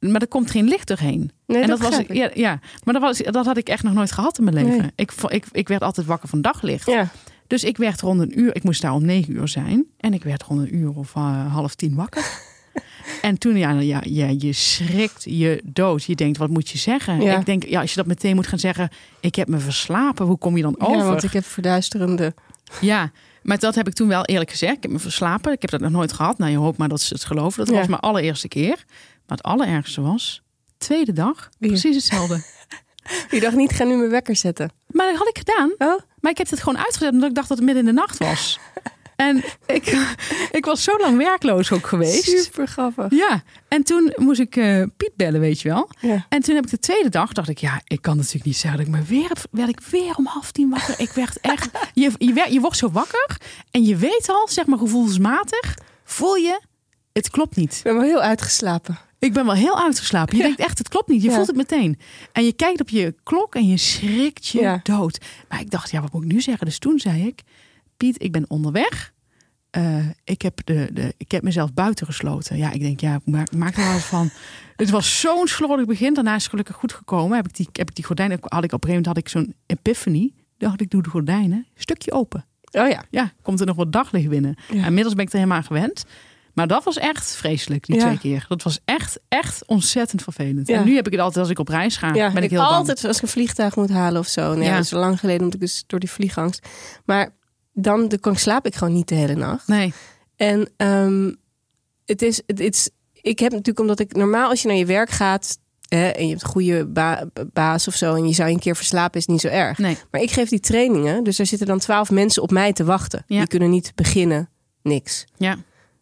[0.00, 1.30] maar er komt geen licht doorheen.
[1.46, 2.12] Nee, en dat, dat, was, ik.
[2.12, 4.78] ja, ja, maar dat, was, dat had ik echt nog nooit gehad in mijn leven.
[4.78, 4.90] Nee.
[4.94, 6.86] Ik, ik, ik werd altijd wakker van daglicht.
[6.86, 7.08] Ja.
[7.46, 9.84] Dus ik werd rond een uur, ik moest daar om negen uur zijn.
[9.98, 12.24] En ik werd rond een uur of eh, half tien wakker.
[13.22, 16.04] En toen, ja, ja, ja, je schrikt je dood.
[16.04, 17.20] Je denkt, wat moet je zeggen?
[17.20, 17.38] Ja.
[17.38, 18.88] Ik denk, ja, als je dat meteen moet gaan zeggen,
[19.20, 20.26] ik heb me verslapen.
[20.26, 20.96] Hoe kom je dan over?
[20.96, 22.34] ja, want ik heb verduisterende.
[22.80, 23.10] Ja,
[23.42, 24.76] maar dat heb ik toen wel eerlijk gezegd.
[24.76, 25.52] Ik heb me verslapen.
[25.52, 26.38] Ik heb dat nog nooit gehad.
[26.38, 27.58] Nou, je hoopt maar dat ze het geloven.
[27.64, 27.80] Dat Ja.
[27.80, 28.84] was mijn allereerste keer.
[29.30, 30.42] Maar het allerergste was,
[30.78, 32.42] tweede dag, precies hetzelfde.
[33.30, 34.70] Je dacht niet, ga nu mijn wekker zetten.
[34.86, 35.70] Maar dat had ik gedaan.
[35.78, 38.00] Oh, Maar ik heb het gewoon uitgezet omdat ik dacht dat het midden in de
[38.00, 38.58] nacht was.
[39.16, 39.86] En ik,
[40.50, 42.24] ik was zo lang werkloos ook geweest.
[42.42, 43.06] super grappig.
[43.10, 45.90] Ja, en toen moest ik eh, Piet bellen, weet je wel.
[46.00, 46.26] Ja.
[46.28, 48.78] En toen heb ik de tweede dag, dacht ik, ja, ik kan natuurlijk niet zeggen
[48.78, 50.94] dat ik me weer, werd ik weer om half tien wakker.
[51.00, 53.36] Ik werd echt, je, je, werd- je wordt zo wakker
[53.70, 56.60] en je weet al, zeg maar gevoelsmatig, voel je,
[57.12, 57.74] het klopt niet.
[57.76, 58.98] Ik ben wel heel uitgeslapen.
[59.20, 60.36] Ik ben wel heel uitgeslapen.
[60.36, 60.46] Je Ja.
[60.48, 61.22] denkt echt, het klopt niet.
[61.22, 61.34] Je Ja.
[61.34, 61.98] voelt het meteen.
[62.32, 64.80] En je kijkt op je klok en je schrikt je Ja.
[64.82, 65.24] dood.
[65.48, 66.66] Maar ik dacht, ja, wat moet ik nu zeggen?
[66.66, 67.42] Dus toen zei ik,
[67.96, 69.12] Piet, ik ben onderweg.
[69.70, 72.56] Eh, ik, heb de, de, ik heb mezelf buiten gesloten.
[72.56, 74.30] Ja, ik denk, ja, maak, maak er wel van.
[74.76, 76.14] Het was zo'n slordig begin.
[76.14, 77.36] Daarna is het gelukkig goed gekomen.
[77.36, 79.28] Heb ik die, heb ik die gordijnen, had ik op een gegeven moment had ik
[79.28, 80.32] zo'n epiphany.
[80.58, 82.44] Dacht ik, doe de gordijnen, stukje open.
[82.70, 83.04] Oh ja.
[83.10, 84.54] Ja, komt er nog wat daglicht binnen.
[84.68, 84.76] Ja.
[84.78, 86.04] En inmiddels ben ik er helemaal aan gewend.
[86.60, 88.00] Maar dat was echt vreselijk, die Ja.
[88.02, 88.44] twee keer.
[88.48, 90.68] Dat was echt, echt ontzettend vervelend.
[90.68, 90.76] Ja.
[90.78, 92.14] En nu heb ik het altijd als ik op reis ga.
[92.14, 94.54] Ja, ben ik heel altijd als ik een vliegtuig moet halen of zo.
[94.54, 94.74] Nee, Ja.
[94.74, 96.66] Dat is lang geleden, omdat ik dus door die vliegangst.
[97.04, 97.34] Maar
[97.72, 99.68] dan, dan slaap ik gewoon niet de hele nacht.
[99.68, 99.92] Nee,
[100.36, 101.32] En ehm,
[102.04, 105.10] het is, het is, ik heb natuurlijk omdat ik normaal als je naar je werk
[105.10, 108.54] gaat hè, en je hebt een goede ba- baas of zo en je zou je
[108.54, 109.78] een keer verslapen is niet zo erg.
[109.78, 109.96] nee.
[110.10, 113.24] Maar ik geef die trainingen, dus er zitten dan twaalf mensen op mij te wachten.
[113.26, 113.38] Ja.
[113.38, 114.48] Die kunnen niet beginnen,
[114.82, 115.24] niks.
[115.36, 115.56] Ja,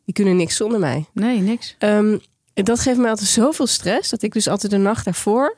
[0.08, 1.06] Die kunnen niks zonder mij.
[1.12, 1.76] nee, niks.
[1.78, 2.20] En
[2.54, 5.56] dat geeft mij altijd zoveel stress dat ik dus altijd de nacht daarvoor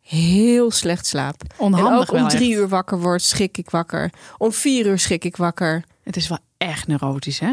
[0.00, 1.42] heel slecht slaap.
[1.56, 2.60] Onhandig en ook om drie echt.
[2.60, 4.12] uur wakker word, schrik ik wakker.
[4.38, 5.84] Om vier uur schrik ik wakker.
[6.02, 7.52] Het is wel echt neurotisch, hè?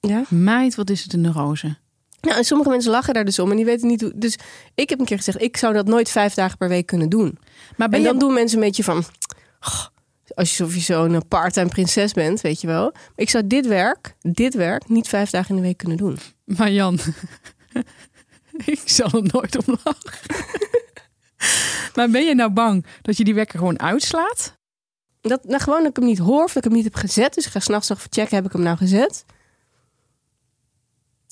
[0.00, 0.22] Ja.
[0.28, 1.76] Meid, wat is het een neurose?
[2.20, 4.12] Nou, en sommige mensen lachen daar dus om en die weten niet hoe.
[4.14, 4.38] Dus
[4.74, 7.38] ik heb een keer gezegd, ik zou dat nooit vijf dagen per week kunnen doen.
[7.76, 8.20] Maar ben en dan je...
[8.20, 9.04] doen mensen een beetje van.
[9.60, 9.84] "Oh,
[10.34, 12.92] alsof je zo'n eh, part-time prinses bent, weet je wel.
[13.14, 16.18] Ik zou dit werk, dit werk, niet vijf dagen in de week kunnen doen.
[16.44, 16.98] Maar Jan,
[18.64, 20.44] ik zal er nooit om lachen.
[21.94, 24.54] maar ben je nou bang dat je die wekker gewoon uitslaat?
[25.20, 27.34] Dat, nou, gewoon dat ik hem niet hoor of dat ik hem niet heb gezet.
[27.34, 29.24] Dus ik ga s'nachts nog checken, heb ik hem nou gezet?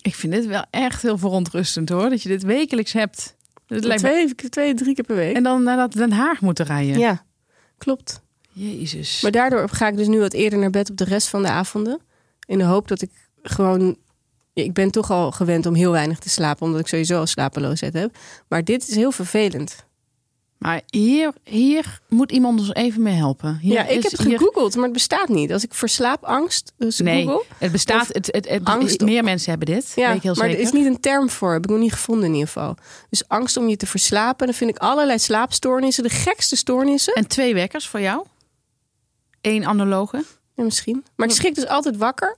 [0.02, 2.10] Ik vind dit wel echt heel verontrustend hoor.
[2.10, 3.36] Dat je dit wekelijks hebt.
[3.66, 5.36] Het lijkt me- Twee, twee, drie keer per week.
[5.36, 6.98] En dan naar dat Den Haag moeten rijden.
[6.98, 7.24] Ja,
[7.78, 8.22] klopt.
[8.54, 9.20] Jezus.
[9.20, 11.48] Maar daardoor ga ik dus nu wat eerder naar bed op de rest van de
[11.48, 12.00] avonden.
[12.46, 13.10] In de hoop dat ik
[13.42, 13.96] gewoon...
[14.52, 17.92] Ik ben toch al gewend om heel weinig te slapen, omdat ik sowieso al slapeloosheid
[17.92, 18.16] heb.
[18.48, 19.76] Maar dit is heel vervelend.
[20.58, 23.58] Maar hier, hier moet iemand ons even mee helpen.
[23.60, 25.52] Hier ja, ik heb het hier- gegoogeld, maar het bestaat niet.
[25.52, 27.44] Als ik verslaapangst dus Nee, google...
[27.58, 28.06] het bestaat.
[28.06, 29.92] Het, het, het- angst- meer mensen hebben dit.
[29.94, 30.60] Ja, weet ik heel maar zeker.
[30.60, 31.52] er is niet een term voor.
[31.52, 32.76] Heb ik nog niet gevonden in ieder geval.
[33.10, 34.46] Dus angst om je te verslapen.
[34.46, 36.02] Dan vind ik allerlei slaapstoornissen.
[36.02, 37.14] De gekste stoornissen.
[37.14, 38.24] En twee wekkers voor jou?
[39.44, 40.24] Eén analoge?
[40.54, 41.04] Ja, misschien.
[41.16, 42.36] Maar ik schrik dus altijd wakker.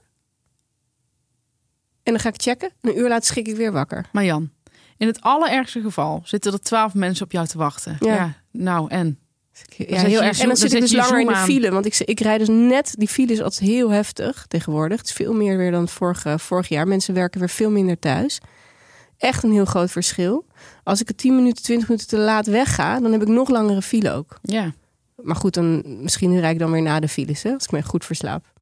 [2.03, 2.71] En dan ga ik checken.
[2.81, 4.05] En een uur later schrik ik weer wakker.
[4.11, 4.51] Maar Jan,
[4.97, 7.97] in het allerergste geval zitten er twaalf mensen op jou te wachten.
[7.99, 8.15] Ja.
[8.15, 8.33] Ja.
[8.51, 9.19] nou en?
[9.51, 10.39] Ja, zet je heel erg.
[10.39, 11.71] En dan zit ik dus langer in de file.
[11.71, 12.93] Want ik, ik rijd dus net...
[12.97, 14.97] Die file is altijd heel heftig tegenwoordig.
[14.97, 16.87] Het is veel meer weer dan vorige, vorig jaar.
[16.87, 18.39] Mensen werken weer veel minder thuis.
[19.17, 20.45] Echt een heel groot verschil.
[20.83, 22.99] Als ik er 10 minuten, 20 minuten te laat wegga...
[22.99, 24.39] dan heb ik nog langere file ook.
[24.41, 24.73] Ja.
[25.23, 27.43] Maar goed, dan, misschien rijd ik dan weer na de files.
[27.43, 28.53] Hè, als ik me goed verslaap.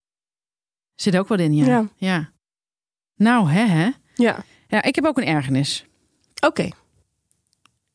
[0.95, 1.65] Zit ook wat in, ja.
[1.65, 1.87] Ja.
[1.95, 2.31] ja.
[3.15, 3.89] Nou, hè, hè.
[4.15, 5.85] Ja, Ja, ik heb ook een ergernis.
[6.39, 6.69] oké.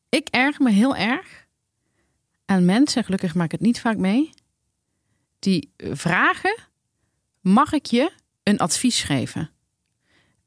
[0.09, 1.47] Ik erger me heel erg
[2.45, 4.29] aan mensen, gelukkig maak ik het niet vaak mee,
[5.39, 6.57] die vragen:
[7.39, 8.11] mag ik je
[8.43, 9.49] een advies geven?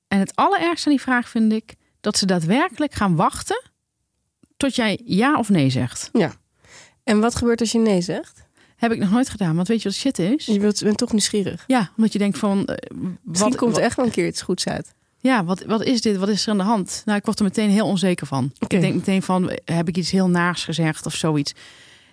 [0.09, 3.62] En het allerergste aan die vraag vind ik dat ze daadwerkelijk gaan wachten
[4.57, 6.09] tot jij ja of nee zegt.
[7.05, 8.43] En wat gebeurt als je nee zegt?
[8.77, 10.47] Heb ik nog nooit gedaan, want weet je wat shit is?
[10.47, 11.64] Je wilt, bent toch nieuwsgierig.
[11.67, 12.57] Ja, omdat je denkt van.
[12.59, 14.95] Misschien wat, komt er wat- echt wel een keer iets goeds uit.
[15.19, 16.17] Ja, wat, wat is dit?
[16.17, 17.03] Wat is er aan de hand?
[17.05, 18.53] Nou, ik word er meteen heel onzeker van.
[18.59, 21.55] Ik denk meteen van, heb ik iets heel naars gezegd of zoiets?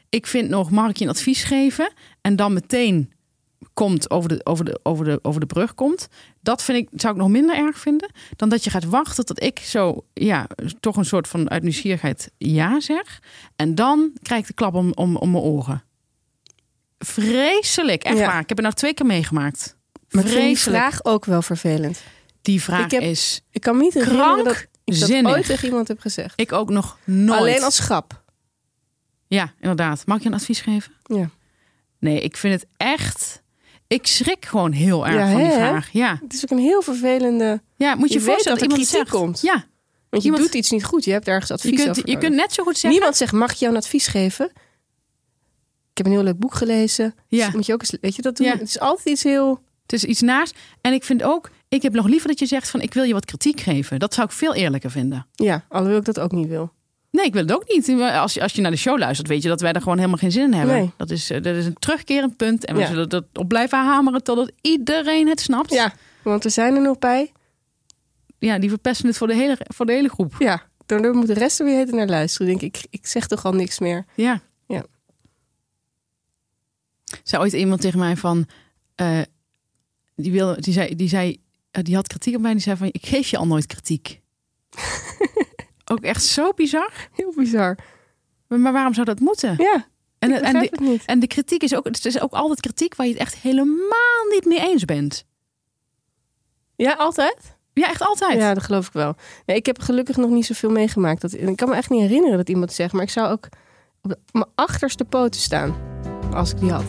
[0.09, 1.91] Ik vind nog, mag ik je een advies geven?
[2.21, 3.11] En dan meteen
[3.73, 6.07] komt over de, over de, over de, over de brug komt.
[6.41, 8.11] Dat vind ik, zou ik nog minder erg vinden.
[8.35, 10.47] Dan dat je gaat wachten tot ik zo, ja,
[10.79, 13.19] toch een soort van uit nieuwsgierigheid ja zeg.
[13.55, 15.83] En dan krijg ik de klap om, om, om mijn oren.
[16.99, 18.25] Vreselijk, echt Ja.
[18.25, 18.39] waar.
[18.39, 19.77] Ik heb het nou twee keer meegemaakt.
[20.09, 20.77] Maar vind die Vreselijk.
[20.83, 22.03] vraag ook wel vervelend.
[22.41, 25.87] Die vraag Ik heb- is Ik kan niet herinneren dat ik dat ooit tegen iemand
[25.87, 26.39] heb gezegd.
[26.39, 27.39] Ik ook nog nooit.
[27.39, 28.23] Alleen als grap.
[29.27, 30.05] Ja, inderdaad.
[30.05, 30.91] Mag ik je een advies geven?
[31.03, 31.29] Ja.
[31.99, 33.40] Nee, ik vind het echt...
[33.93, 35.53] Ik schrik gewoon heel erg Ja, van die hè?
[35.53, 35.91] vraag.
[35.91, 37.61] Ja, Het is ook een heel vervelende...
[37.75, 39.09] ja moet je, voorstellen dat er iemand kritiek zegt...
[39.21, 39.41] komt.
[39.41, 39.65] Ja,
[40.09, 41.03] Want je Iemand- doet iets niet goed.
[41.05, 42.09] Je hebt ergens advies je kunt, over.
[42.09, 42.89] je kunt net zo goed zeggen...
[42.91, 44.45] Niemand zegt, mag ik jou een advies geven?
[45.91, 47.15] Ik heb een heel leuk boek gelezen.
[47.27, 47.45] Ja.
[47.45, 48.47] Dus moet je ook eens, weet je dat doen?
[48.47, 48.53] Ja.
[48.53, 49.63] Het is altijd iets heel...
[49.81, 50.55] Het is iets naast.
[50.81, 51.49] En ik vind ook...
[51.69, 52.81] Ik heb nog liever dat je zegt van...
[52.81, 53.99] Ik wil je wat kritiek geven.
[53.99, 55.27] Dat zou ik veel eerlijker vinden.
[55.33, 56.71] Ja, alhoewel ik dat ook niet wil.
[57.11, 57.89] Nee, ik wil het ook niet.
[58.01, 60.17] Als je, als je naar de show luistert, weet je dat wij er gewoon helemaal
[60.17, 60.75] geen zin in hebben.
[60.75, 60.91] Nee.
[60.97, 62.65] Dat, is, eh, dat is een terugkerend punt.
[62.65, 62.87] En we Ja.
[62.87, 65.73] zullen dat op blijven hameren totdat iedereen het snapt.
[65.73, 65.93] Ja,
[66.23, 67.31] want we zijn er nog bij.
[68.39, 70.35] ja die verpesten het voor de hele, voor de hele groep.
[70.39, 72.47] Ja, daardoor moet de rest er weer naar luisteren.
[72.47, 74.05] Denk ik, ik zeg toch al niks meer.
[74.15, 74.41] Ja.
[74.67, 74.83] Ja.
[77.23, 78.45] Zei ooit iemand tegen mij van...
[78.95, 79.19] eh,
[80.15, 82.51] die, wilde, die, zei, die, zei, eh, die had kritiek op mij.
[82.51, 84.21] Die zei van, ik geef je al nooit kritiek.
[85.91, 86.91] Ook echt zo bizar.
[87.11, 87.77] Heel bizar.
[88.47, 89.55] Maar, maar waarom zou dat moeten?
[89.57, 89.85] Ja,
[90.19, 91.05] En, ik en, de, het niet.
[91.05, 91.85] en de kritiek is ook...
[91.85, 95.25] Het is ook altijd kritiek waar je het echt helemaal niet mee eens bent.
[96.75, 97.57] Ja, altijd?
[97.73, 98.39] Ja, echt altijd.
[98.39, 99.15] Ja, dat geloof ik wel.
[99.45, 101.21] Nee, ik heb gelukkig nog niet zoveel meegemaakt.
[101.21, 103.47] Dat, ik kan me echt niet herinneren dat iemand zegt, maar ik zou ook
[104.01, 105.75] op mijn achterste poten staan
[106.33, 106.85] als ik die had.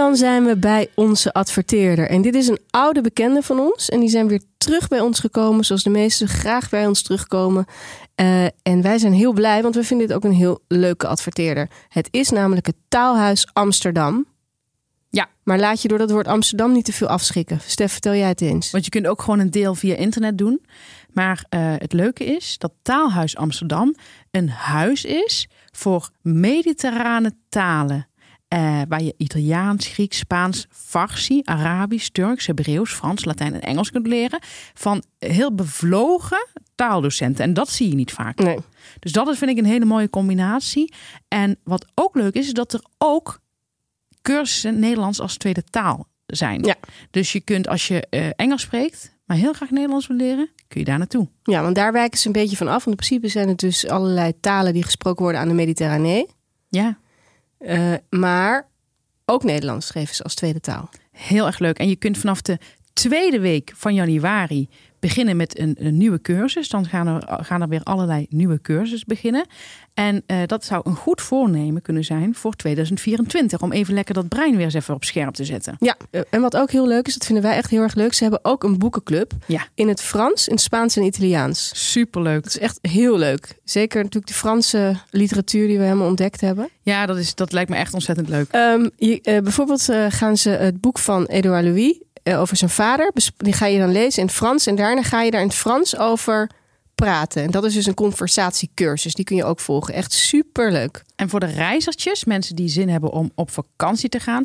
[0.00, 2.08] Dan zijn we bij onze adverteerder.
[2.08, 3.88] En dit is een oude bekende van ons.
[3.88, 7.64] En die zijn weer terug bij ons gekomen, zoals de meesten graag bij ons terugkomen.
[8.14, 11.70] Eh, en wij zijn heel blij, want we vinden dit ook een heel leuke adverteerder.
[11.88, 14.26] Het is namelijk het Taalhuis Amsterdam.
[15.10, 15.28] Ja.
[15.42, 17.60] Maar laat je door dat woord Amsterdam niet te veel afschrikken.
[17.66, 18.70] Stef, vertel jij het eens.
[18.70, 20.64] Want je kunt ook gewoon een deel via internet doen.
[21.12, 23.94] Maar eh, het leuke is dat Taalhuis Amsterdam
[24.30, 28.09] een huis is voor mediterrane talen.
[28.50, 34.06] Eh, waar je Italiaans, Grieks, Spaans, Farsi, Arabisch, Turks, Hebreeuws, Frans, Latijn en Engels kunt
[34.06, 34.38] leren.
[34.74, 37.44] Van heel bevlogen taaldocenten.
[37.44, 38.38] En dat zie je niet vaak.
[38.38, 38.58] Nee.
[38.98, 40.92] Dus dat is, vind ik een hele mooie combinatie.
[41.28, 43.40] En wat ook leuk is, is dat er ook
[44.22, 46.62] cursussen Nederlands als tweede taal zijn.
[46.64, 46.76] Ja.
[47.10, 50.80] Dus je kunt als je eh, Engels spreekt, maar heel graag Nederlands wil leren, kun
[50.80, 51.28] je daar naartoe.
[51.42, 52.84] Ja, want daar wijken ze een beetje van af.
[52.84, 56.26] Want in principe zijn het dus allerlei talen die gesproken worden aan de Mediterranee.
[56.68, 56.98] Ja,
[58.08, 58.68] maar
[59.24, 60.90] ook Nederlands geven ze als tweede taal.
[61.12, 61.78] heel erg leuk.
[61.78, 62.58] En je kunt vanaf de
[62.92, 64.68] tweede week van januari
[65.00, 66.68] beginnen met een, een nieuwe cursus.
[66.68, 69.46] Dan gaan er, gaan er weer allerlei nieuwe cursussen beginnen.
[69.94, 73.62] En eh, dat zou een goed voornemen kunnen zijn voor 2024.
[73.62, 75.76] Om even lekker dat brein weer eens even op scherp te zetten.
[75.78, 78.12] Ja, eh, en wat ook heel leuk is, dat vinden wij echt heel erg leuk.
[78.12, 79.66] Ze hebben ook een boekenclub Ja.
[79.74, 81.70] in het Frans, in het Spaans en Italiaans.
[81.92, 82.42] Superleuk.
[82.42, 83.58] Dat is echt heel leuk.
[83.64, 86.68] Zeker natuurlijk de Franse literatuur die we helemaal ontdekt hebben.
[86.82, 88.48] Ja, dat, is, dat lijkt me echt ontzettend leuk.
[88.50, 93.12] Ehm, je, eh, bijvoorbeeld gaan ze het boek van Edouard Louis eh, over zijn vader.
[93.36, 94.66] Die ga je dan lezen in het Frans.
[94.66, 96.50] En daarna ga je daar in het Frans over
[96.94, 97.42] praten.
[97.42, 99.14] En dat is dus een conversatiecursus.
[99.14, 99.94] Die kun je ook volgen.
[99.94, 101.02] Echt super leuk.
[101.16, 104.42] En voor de reizertjes, mensen die zin hebben om op vakantie te gaan.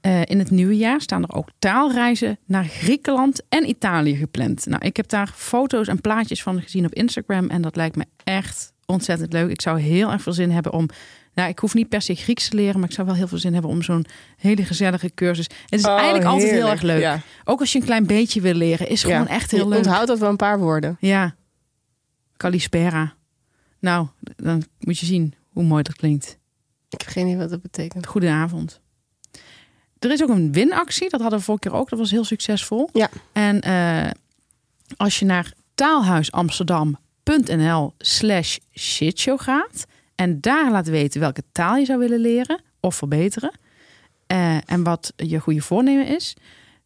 [0.00, 4.66] eh, in het nieuwe jaar staan er ook taalreizen naar Griekenland en Italië gepland.
[4.66, 7.48] Nou, ik heb daar foto's en plaatjes van gezien op Instagram.
[7.48, 9.50] En dat lijkt me echt ontzettend leuk.
[9.50, 10.88] Ik zou heel erg veel zin hebben om.
[11.38, 13.38] Nou, ik hoef niet per se Grieks te leren, maar ik zou wel heel veel
[13.38, 15.46] zin hebben om zo'n hele gezellige cursus.
[15.66, 16.96] Het is eigenlijk altijd heel erg leuk.
[16.96, 17.20] Oh, Ja.
[17.44, 19.28] Ook als je een klein beetje wil leren, is gewoon Ja.
[19.28, 19.78] echt heel Je leuk.
[19.78, 20.96] Onthoud dat wel een paar woorden.
[21.00, 21.34] Ja.
[22.36, 23.14] Calispera.
[23.78, 26.38] Nou, dan moet je zien hoe mooi dat klinkt.
[26.88, 28.06] Ik heb geen idee wat dat betekent.
[28.06, 28.80] Goedenavond.
[29.98, 31.08] Er is ook een winactie.
[31.08, 31.88] Dat hadden we vorige keer ook.
[31.90, 32.88] Dat was heel succesvol.
[32.92, 33.08] Ja.
[33.32, 34.10] En eh,
[34.96, 39.86] als je naar taalhuisamsterdam.nl slash shitshow gaat...
[40.20, 43.50] en daar laat weten welke taal je zou willen leren of verbeteren...
[44.26, 46.36] eh, en wat je goede voornemen is...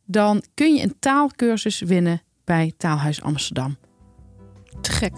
[0.05, 3.77] dan kun je een taalkursus winnen bij Taalhuis Amsterdam.
[4.81, 5.13] Te gek.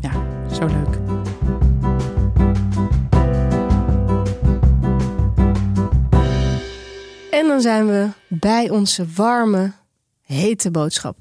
[0.00, 0.12] Ja,
[0.52, 0.98] zo leuk.
[7.30, 9.72] En dan zijn we bij onze warme,
[10.20, 11.16] hete boodschap.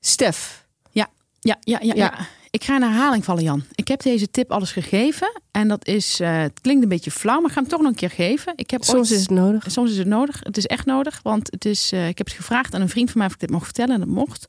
[0.00, 0.66] Stef.
[0.90, 1.08] Ja,
[1.40, 1.94] ja, ja, ja.
[1.94, 2.37] Ja.
[2.50, 3.64] Ik ga in herhaling vallen, Jan.
[3.74, 5.40] Ik heb deze tip alles gegeven.
[5.50, 7.88] En dat is, eh, het klinkt een beetje flauw, maar ik ga hem toch nog
[7.90, 8.52] een keer geven.
[8.56, 9.64] Ik heb Soms ooit- is het nodig.
[9.70, 10.40] Soms is het nodig.
[10.42, 13.10] Het is echt nodig, want het is, eh, ik heb het gevraagd aan een vriend
[13.10, 14.46] van mij of ik dit mocht vertellen en dat mocht.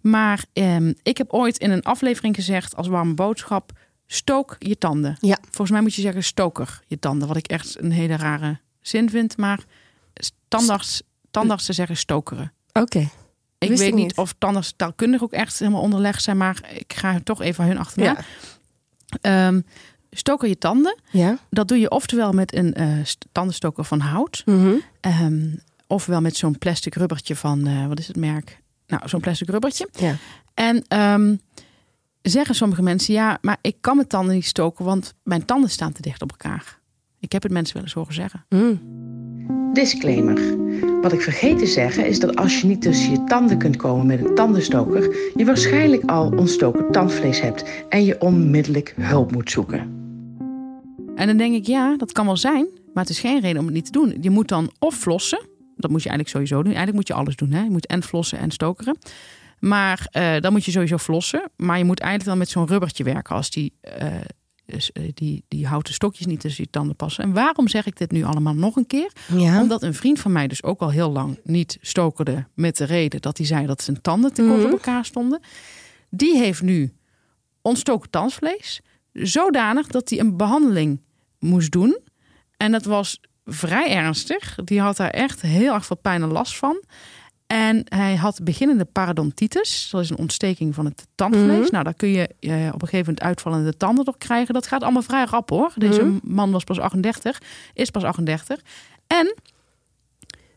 [0.00, 3.72] Maar ehm, ik heb ooit in een aflevering gezegd als warme boodschap:
[4.06, 5.16] stook je tanden.
[5.20, 5.38] Ja.
[5.42, 9.10] Volgens mij moet je zeggen stoker je tanden, wat ik echt een hele rare zin
[9.10, 9.36] vind.
[9.36, 9.60] Maar
[10.48, 12.52] tandarts, tandartsen zeggen stokeren.
[12.72, 13.08] Oké.
[13.62, 14.16] Ik Wist weet ik niet niet.
[14.18, 18.04] of tandarts taalkundig ook echt helemaal onderlegd zijn, maar ik ga toch even hun achterna.
[18.04, 18.18] Ja.
[19.20, 19.60] Ehm,
[20.10, 20.98] stoker je tanden.
[21.10, 21.38] Ja.
[21.50, 24.42] Dat doe je oftewel met een eh, st- tandenstoker van hout.
[24.46, 24.72] Mhm.
[25.00, 25.48] Ehm,
[25.86, 28.60] ofwel met zo'n plastic rubbertje van, eh, wat is het merk?
[28.86, 29.88] Nou, zo'n plastic rubbertje.
[29.92, 30.16] Ja.
[30.54, 31.36] En ehm,
[32.22, 35.92] zeggen sommige mensen, ja, maar ik kan mijn tanden niet stoken, want mijn tanden staan
[35.92, 36.80] te dicht op elkaar.
[37.20, 38.44] Ik heb het mensen wel eens horen zeggen.
[38.48, 38.80] Mm.
[39.72, 40.56] Disclaimer.
[41.00, 44.06] Wat ik vergeet te zeggen is dat als je niet tussen je tanden kunt komen
[44.06, 49.80] met een tandenstoker, je waarschijnlijk al ontstoken tandvlees hebt en je onmiddellijk hulp moet zoeken.
[51.14, 53.64] En dan denk ik, ja, dat kan wel zijn, maar het is geen reden om
[53.64, 54.16] het niet te doen.
[54.20, 56.74] Je moet dan of flossen, dat moet je eigenlijk sowieso doen.
[56.74, 57.62] Eigenlijk moet je alles doen, hè?
[57.62, 58.96] Je moet en flossen en stokeren.
[59.58, 61.50] Maar eh, dan moet je sowieso flossen.
[61.56, 64.06] Maar je moet eigenlijk wel met zo'n rubbertje werken als die, eh,
[65.14, 67.24] die, die houten stokjes niet tussen je tanden passen.
[67.24, 69.12] En waarom zeg ik dit nu allemaal nog een keer?
[69.36, 69.60] Ja.
[69.60, 73.20] Omdat een vriend van mij dus ook al heel lang niet stokerde met de reden
[73.20, 74.66] dat hij zei dat zijn tanden te kort Mhm.
[74.66, 75.40] op elkaar stonden.
[76.10, 76.92] Die heeft nu
[77.62, 78.80] ontstoken tandvlees.
[79.12, 81.00] Zodanig dat hij een behandeling
[81.38, 81.98] moest doen.
[82.56, 84.58] En dat was vrij ernstig.
[84.64, 86.82] Die had daar echt heel erg veel pijn en last van.
[87.52, 89.88] En hij had beginnende parodontitis.
[89.90, 91.60] Dat is een ontsteking van het tandvlees.
[91.64, 91.72] Mhm.
[91.72, 94.54] Nou, daar kun je eh, op een gegeven moment uitvallende tanden door krijgen.
[94.54, 95.72] Dat gaat allemaal vrij rap hoor.
[95.76, 96.18] Deze Mhm.
[96.22, 97.40] man was pas 38,
[97.74, 98.60] is pas 38.
[99.06, 99.34] En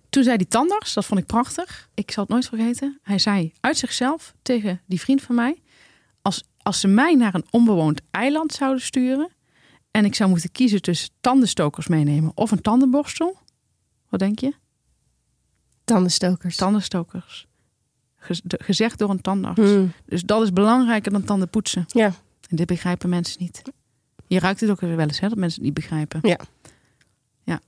[0.10, 1.89] toen zei die tandarts, dat vond ik prachtig.
[1.93, 2.99] Ik zal het nooit vergeten.
[3.03, 5.62] Hij zei uit zichzelf tegen die vriend van mij:
[6.21, 9.29] als, als ze mij naar een onbewoond eiland zouden sturen
[9.91, 13.38] en ik zou moeten kiezen tussen tandenstokers meenemen of een tandenborstel,
[14.10, 14.53] wat denk je?
[15.86, 16.56] Tandenstokers.
[16.56, 17.48] Tandenstokers.
[18.15, 19.60] Gez- de- gezegd door een tandarts.
[19.62, 19.91] Mm.
[20.06, 21.86] Dus dat is belangrijker dan tanden poetsen.
[21.88, 22.13] Ja.
[22.50, 23.62] En dit begrijpen mensen niet.
[24.28, 26.19] Je ruikt het ook wel eens, hè, dat mensen het niet begrijpen.
[26.24, 26.38] Ja.
[27.43, 27.60] Ja.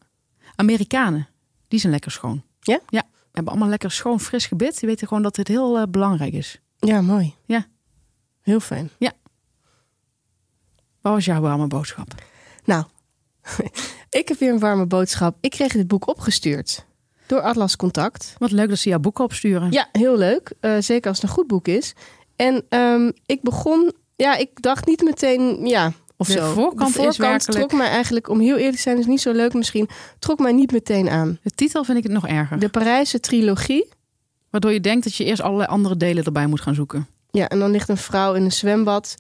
[0.56, 1.28] Amerikanen,
[1.68, 2.44] die zijn lekker schoon.
[2.60, 2.80] Ja?
[2.90, 3.04] Ja.
[3.32, 4.80] Hebben allemaal lekker schoon, fris gebit.
[4.80, 6.60] Die weten gewoon dat dit heel eh, belangrijk is.
[6.80, 7.34] Ja, mooi.
[7.46, 7.66] Ja.
[8.42, 8.90] Heel fijn.
[11.02, 12.08] Wat was jouw warme boodschap?
[12.66, 12.86] Nou,
[14.10, 15.38] ik heb weer een warme boodschap.
[15.42, 16.86] Ik kreeg dit boek opgestuurd
[17.28, 18.36] door Atlas Contact.
[18.38, 19.72] Wat leuk dat ze jouw boeken opsturen.
[19.72, 20.52] Ja, heel leuk.
[20.60, 21.94] Eh, zeker als het een goed boek is.
[22.36, 26.54] En ehm, ik begon, ja, ik dacht niet meteen, ja, of De zo.
[26.54, 29.32] voorkant de voorkant werkelijk- trok mij eigenlijk, om heel eerlijk te zijn, is niet zo
[29.32, 31.40] leuk misschien, trok mij niet meteen aan.
[31.44, 32.60] De titel vind ik het nog erger.
[32.60, 33.90] De Parijse trilogie.
[34.50, 37.08] Waardoor je denkt dat je eerst allerlei andere delen erbij moet gaan zoeken.
[37.32, 39.16] Ja, en dan ligt een vrouw in een zwembad.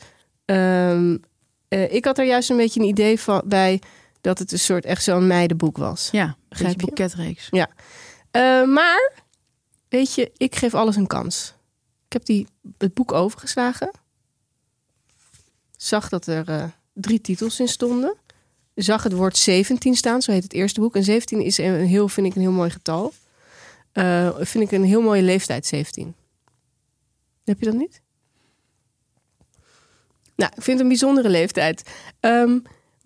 [0.45, 1.17] Ehm,
[1.67, 3.81] eh, ik had er juist een beetje een idee van, bij
[4.27, 6.09] dat het een soort echt zo'n meidenboek was.
[6.11, 6.75] Ja, je?
[6.75, 7.47] boeketreeks.
[8.31, 9.11] Eh, maar,
[9.89, 11.53] weet je, ik geef alles een kans.
[12.05, 13.91] Ik heb die, het boek overgeslagen.
[15.77, 16.63] Zag dat er eh,
[16.93, 18.15] drie titels in stonden.
[18.75, 20.95] Zag het woord 17 staan, zo heet het eerste boek.
[20.95, 23.13] En 17 is een heel, vind ik een heel mooi getal.
[23.91, 26.15] Eh, vind ik een heel mooie leeftijd, 17.
[27.43, 28.01] Heb je dat niet?
[30.35, 31.89] Nou, ik vind het een bijzondere leeftijd.
[32.19, 32.59] Ehm,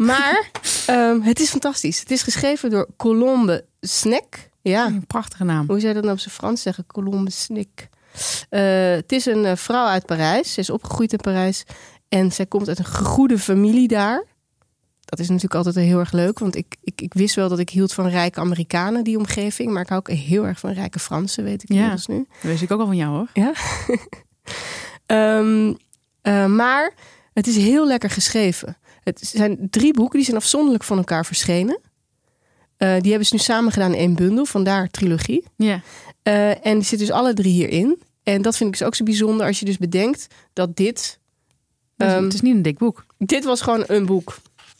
[0.05, 0.51] maar
[0.85, 1.99] ehm, het is fantastisch.
[1.99, 4.49] Het is geschreven door Colombe Snek.
[4.61, 5.67] Ja, Een prachtige naam.
[5.67, 6.85] hoe zou je dat nou op zijn Frans zeggen?
[6.87, 7.89] Colombe Snek.
[8.49, 8.61] Eh,
[8.91, 10.53] het is een eh, vrouw uit Parijs.
[10.53, 11.63] Ze is opgegroeid in Parijs.
[12.09, 14.25] En zij komt uit een goede familie daar.
[15.05, 16.39] Dat is natuurlijk altijd heel erg leuk.
[16.39, 19.71] Want ik, ik, ik wist wel dat ik hield van rijke Amerikanen, die omgeving.
[19.71, 21.75] Maar ik hou ook heel erg van rijke Fransen, weet ik Ja.
[21.75, 22.17] inmiddels nu.
[22.17, 23.27] Dat wist ik ook al van jou hoor.
[23.33, 23.51] Ja.
[25.05, 25.73] Ehm,
[26.21, 26.93] eh, maar
[27.33, 28.77] het is heel lekker geschreven.
[29.03, 31.79] Het zijn drie boeken, die zijn afzonderlijk van elkaar verschenen.
[32.77, 35.43] Eh, die hebben ze nu samen gedaan in één bundel, vandaar trilogie.
[35.55, 35.81] Ja.
[36.23, 38.01] Eh, en die zitten dus alle drie hierin.
[38.23, 41.19] En dat vind ik dus ook zo bijzonder als je dus bedenkt dat dit
[41.97, 43.05] Ehm, het is niet een dik boek.
[43.17, 44.37] dit was gewoon een boek.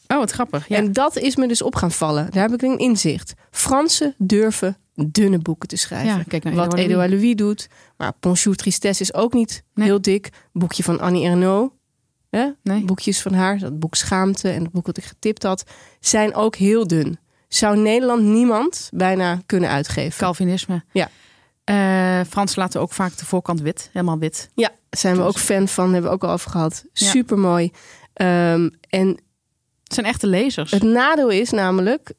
[0.08, 0.68] Oh, wat grappig.
[0.68, 0.76] Ja.
[0.78, 2.32] En dat is me dus op gaan vallen.
[2.32, 3.34] Daar heb ik een inzicht.
[3.52, 6.08] Fransen durven dunne boeken te schrijven.
[6.18, 7.68] Ja, kijk naar Wat Edouard Louis doet.
[7.98, 9.88] Maar Bonjour Tristesse is ook niet Nee.
[9.88, 10.30] heel dik.
[10.54, 11.74] Boekje van Annie Ernaux.
[12.32, 12.50] Hè?
[12.64, 12.86] Nee.
[12.86, 13.60] Boekjes van haar.
[13.60, 15.64] Dat boek Schaamte en het boek dat ik getipt had.
[16.00, 17.20] Zijn ook heel dun.
[17.48, 20.20] Zou Nederland niemand bijna kunnen uitgeven.
[20.20, 20.84] Calvinisme.
[20.92, 21.10] Ja.
[21.64, 23.90] Eh, Frans laten ook vaak de voorkant wit.
[23.94, 24.50] Helemaal wit.
[24.56, 25.92] Ja, zijn we ook fan van.
[25.94, 26.86] Hebben we ook al over gehad.
[26.94, 27.72] Super mooi.
[28.14, 29.20] en
[29.84, 30.72] Het zijn echte lezers.
[30.72, 32.14] Het nadeel is namelijk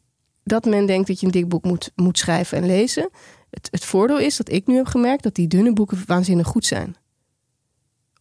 [0.44, 3.10] dat men denkt dat je een dik boek moet, moet schrijven en lezen.
[3.50, 6.66] Het, het voordeel is dat ik nu heb gemerkt dat die dunne boeken waanzinnig goed
[6.66, 6.96] zijn.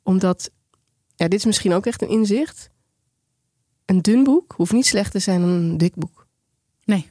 [0.03, 0.49] Omdat,
[1.21, 2.69] ja, dit is misschien ook echt een inzicht.
[3.85, 6.27] Een dun boek hoeft niet slecht te zijn dan een dik boek.
[6.83, 7.09] Nee.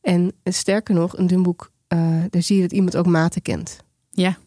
[0.00, 3.42] En eh, sterker nog, een dun boek, eh, daar zie je dat iemand ook maten
[3.42, 3.76] kent.
[4.10, 4.38] Ja.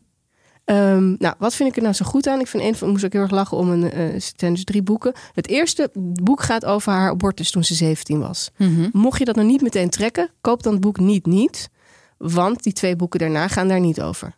[0.65, 2.39] Ehm, nou, wat vind ik er nou zo goed aan?
[2.39, 4.63] Ik vind een van, moest ook heel erg lachen om een, eh het zijn dus
[4.63, 5.13] drie boeken.
[5.34, 5.89] Het eerste
[6.24, 8.52] boek gaat over haar abortus toen ze 17 was.
[8.58, 8.89] Mhm.
[8.91, 11.69] Mocht je dat nog niet meteen trekken, koop dan het boek niet niet.
[12.17, 14.38] Want die twee boeken daarna gaan daar niet over.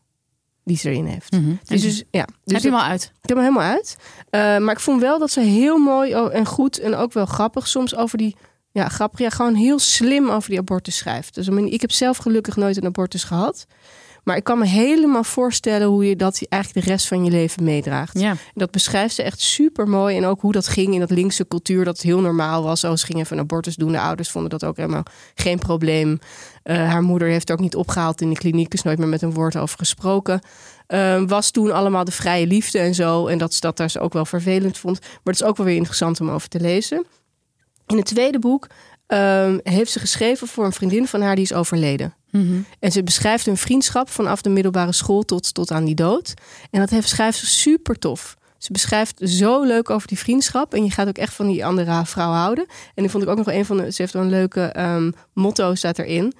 [0.71, 1.31] Die ze erin heeft.
[1.31, 1.53] Mhm.
[1.65, 3.03] Dus, dus ja, dus Heb je hem al uit?
[3.03, 3.97] ik heb hem helemaal uit.
[4.29, 7.67] Eh, maar ik vond wel dat ze heel mooi en goed en ook wel grappig
[7.67, 8.35] soms over die...
[8.71, 9.19] Ja, grappig.
[9.19, 11.35] Ja, gewoon heel slim over die abortus schrijft.
[11.35, 13.65] Dus ik heb zelf gelukkig nooit een abortus gehad.
[14.23, 17.63] Maar ik kan me helemaal voorstellen hoe je dat eigenlijk de rest van je leven
[17.63, 18.19] meedraagt.
[18.19, 18.35] Ja.
[18.53, 20.17] Dat beschrijft ze echt super mooi.
[20.17, 21.85] En ook hoe dat ging in dat linkse cultuur.
[21.85, 22.83] Dat het heel normaal was.
[22.83, 23.91] Oh, ze ging even een abortus doen.
[23.91, 25.03] De ouders vonden dat ook helemaal
[25.35, 26.19] geen probleem.
[26.63, 28.73] Eh, haar moeder heeft ook niet opgehaald in de kliniek.
[28.73, 30.39] Is nooit meer met een woord over gesproken.
[30.87, 33.27] Eh, was toen allemaal de vrije liefde en zo.
[33.27, 34.99] En dat ze dat daar ze ook wel vervelend vond.
[34.99, 37.05] Maar het is ook wel weer interessant om over te lezen.
[37.87, 38.67] In het tweede boek
[39.11, 42.13] ehm, heeft ze geschreven voor een vriendin van haar die is overleden.
[42.29, 42.61] Mhm.
[42.79, 46.33] En ze beschrijft hun vriendschap vanaf de middelbare school tot, tot aan die dood.
[46.69, 48.35] En dat heeft, schrijft ze super tof.
[48.57, 50.73] Ze beschrijft zo leuk over die vriendschap.
[50.73, 52.65] En je gaat ook echt van die andere vrouw houden.
[52.67, 53.91] En die vond ik ook nog een van de.
[53.91, 56.33] Ze heeft wel een leuke ehm, motto staat erin.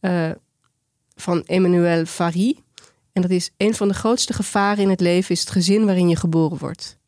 [0.00, 0.30] eh,
[1.14, 2.62] van Emmanuel Fary.
[3.12, 6.08] En dat is: een van de grootste gevaren in het leven is het gezin waarin
[6.08, 6.98] je geboren wordt.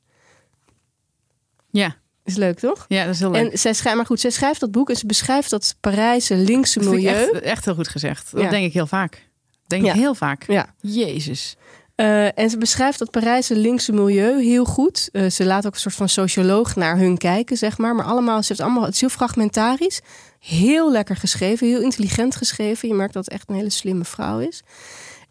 [1.70, 1.96] Ja.
[2.29, 2.85] Is leuk, toch?
[2.88, 3.51] ja, dat is heel leuk.
[3.53, 6.79] En zij schrijft, maar goed, zij schrijft dat boek en ze beschrijft dat Parijse linkse
[6.79, 7.14] milieu.
[7.14, 8.31] echt, echt heel goed gezegd.
[8.33, 8.51] Dat Ja.
[8.51, 9.27] denk ik heel vaak.
[9.67, 9.93] Denk Ja.
[9.93, 10.45] ik heel vaak.
[10.47, 10.75] Ja.
[10.81, 11.57] Jezus.
[11.95, 15.09] Eh, en ze beschrijft dat Parijse linkse milieu heel goed.
[15.12, 17.95] Eh, ze laat ook een soort van socioloog naar hun kijken, zeg maar.
[17.95, 20.01] Maar allemaal, ze heeft allemaal, het is heel fragmentarisch.
[20.38, 22.88] Heel lekker geschreven, heel intelligent geschreven.
[22.88, 24.62] Je merkt dat het echt een hele slimme vrouw is.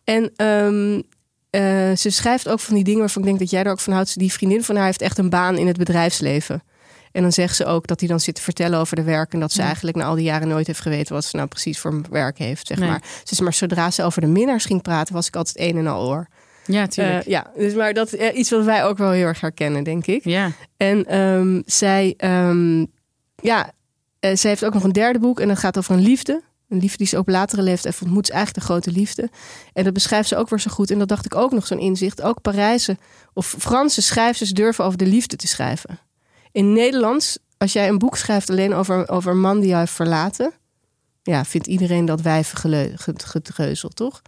[0.04, 1.02] En ehm,
[1.50, 3.94] eh, ze schrijft ook van die dingen waarvan ik denk dat jij er ook van
[3.94, 4.20] houdt.
[4.20, 6.64] Die vriendin van haar heeft echt een baan in het bedrijfsleven.
[7.18, 9.34] En dan zegt ze ook dat hij dan zit te vertellen over de werk.
[9.34, 9.66] En dat ze Ja.
[9.66, 12.68] eigenlijk na al die jaren nooit heeft geweten wat ze nou precies voor werk heeft.
[12.68, 12.90] Zeg Nee.
[12.90, 13.02] maar.
[13.24, 16.08] Dus maar zodra ze over de minnaars ging praten, was ik altijd een en al
[16.08, 16.28] oor.
[16.66, 17.26] Ja, tuurlijk.
[17.26, 20.06] Eh, ja, dus maar dat is iets wat wij ook wel heel erg herkennen, denk
[20.08, 20.24] ik.
[20.24, 20.52] ja.
[20.78, 22.86] En ehm, zij, ehm,
[23.36, 23.72] ja,
[24.20, 26.42] eh, zij heeft ook nog een derde boek en dat gaat over een liefde.
[26.70, 29.30] Een liefde die ze op latere leeftijd ontmoet, is eigenlijk de grote liefde.
[29.74, 30.92] En dat beschrijft ze ook weer zo goed.
[30.92, 32.22] En dat dacht ik ook nog zo'n inzicht.
[32.22, 32.98] Ook Parijse
[33.34, 36.00] of Franse schrijvers durven over de liefde te schrijven.
[36.52, 39.92] In Nederlands, als jij een boek schrijft alleen over, over een man die jou heeft
[39.94, 40.52] verlaten,
[41.24, 44.22] ja, vindt iedereen dat wijven geleu- ge- gedreuzel, toch?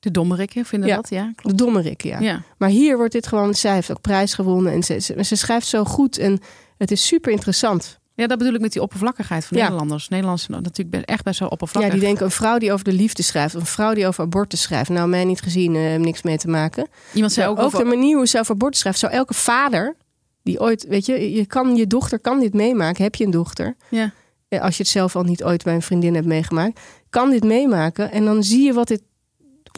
[0.00, 0.96] De dommerikken vinden Ja.
[0.96, 1.32] dat, ja.
[1.42, 2.20] De dommerik, ja.
[2.20, 2.42] Ja.
[2.58, 5.66] Maar hier wordt dit gewoon, zij heeft ook prijs gewonnen en ze, ze, ze schrijft
[5.66, 6.38] zo goed en
[6.78, 8.00] het is super interessant.
[8.14, 9.62] ja, dat bedoel ik met die oppervlakkigheid van Ja.
[9.62, 10.08] Nederlanders.
[10.08, 11.92] Nederlanders zijn natuurlijk echt best wel Ja, oppervlakkig.
[11.92, 14.88] die denken een vrouw die over de liefde schrijft, een vrouw die over abortus schrijft.
[14.90, 16.86] Nou, mij niet gezien, eh, niks mee te maken.
[17.12, 17.78] Iemand zei Ook, ook over...
[17.78, 19.96] de manier hoe ze over abortus schrijft, zou elke vader
[20.42, 23.02] die ooit, weet je, je kan je dochter kan dit meemaken.
[23.02, 23.76] Heb je een dochter?
[23.90, 24.12] Ja.
[24.48, 27.44] Eh, Als je het zelf al niet ooit bij een vriendin hebt meegemaakt, kan dit
[27.44, 29.02] meemaken en dan zie je wat dit,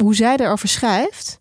[0.03, 1.41] hoe zij daarover schrijft.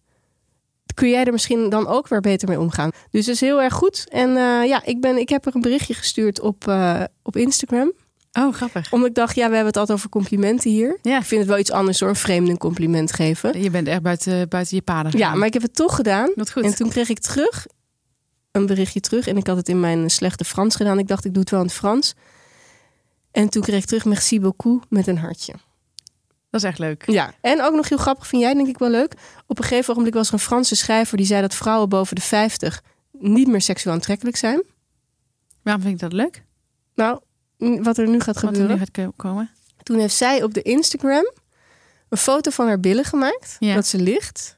[0.94, 2.90] Kun jij er misschien dan ook weer beter mee omgaan?
[3.10, 4.06] Dus het is heel erg goed.
[4.10, 7.92] En eh, ja, ik, ben, ik heb er een berichtje gestuurd op, eh, op Instagram.
[8.40, 8.92] Oh, grappig.
[8.94, 10.98] Omdat ik dacht, ja, we hebben het altijd over complimenten hier.
[11.02, 11.18] Ja.
[11.20, 13.62] Ik vind het wel iets anders hoor, een vreemde een compliment geven.
[13.62, 16.32] Je bent echt buiten, buiten je paden Ja, maar ik heb het toch gedaan.
[16.52, 16.64] Goed.
[16.64, 17.66] En toen kreeg ik terug
[18.54, 19.28] een berichtje terug.
[19.28, 21.00] En ik had het in mijn slechte Frans gedaan.
[21.00, 22.14] Ik dacht, ik doe het wel in het Frans.
[23.32, 25.54] En toen kreeg ik terug merci beaucoup met een hartje.
[26.50, 27.04] Dat is echt leuk.
[27.12, 29.14] Ja, en ook nog heel grappig, vind jij denk ik wel leuk.
[29.48, 32.22] Op een gegeven ogenblik was er een Franse schrijver die zei dat vrouwen boven de
[32.22, 34.64] 50 niet meer seksueel aantrekkelijk zijn.
[35.62, 36.44] Waarom vind ik dat leuk?
[36.96, 37.20] Nou,
[37.58, 38.72] wat er nu gaat Wat er gebeuren.
[38.72, 39.50] nu gaat ko- komen?
[39.84, 41.32] Toen heeft zij op de Instagram
[42.10, 43.56] een foto van haar billen gemaakt.
[43.60, 43.74] Ja.
[43.76, 44.58] Dat ze ligt.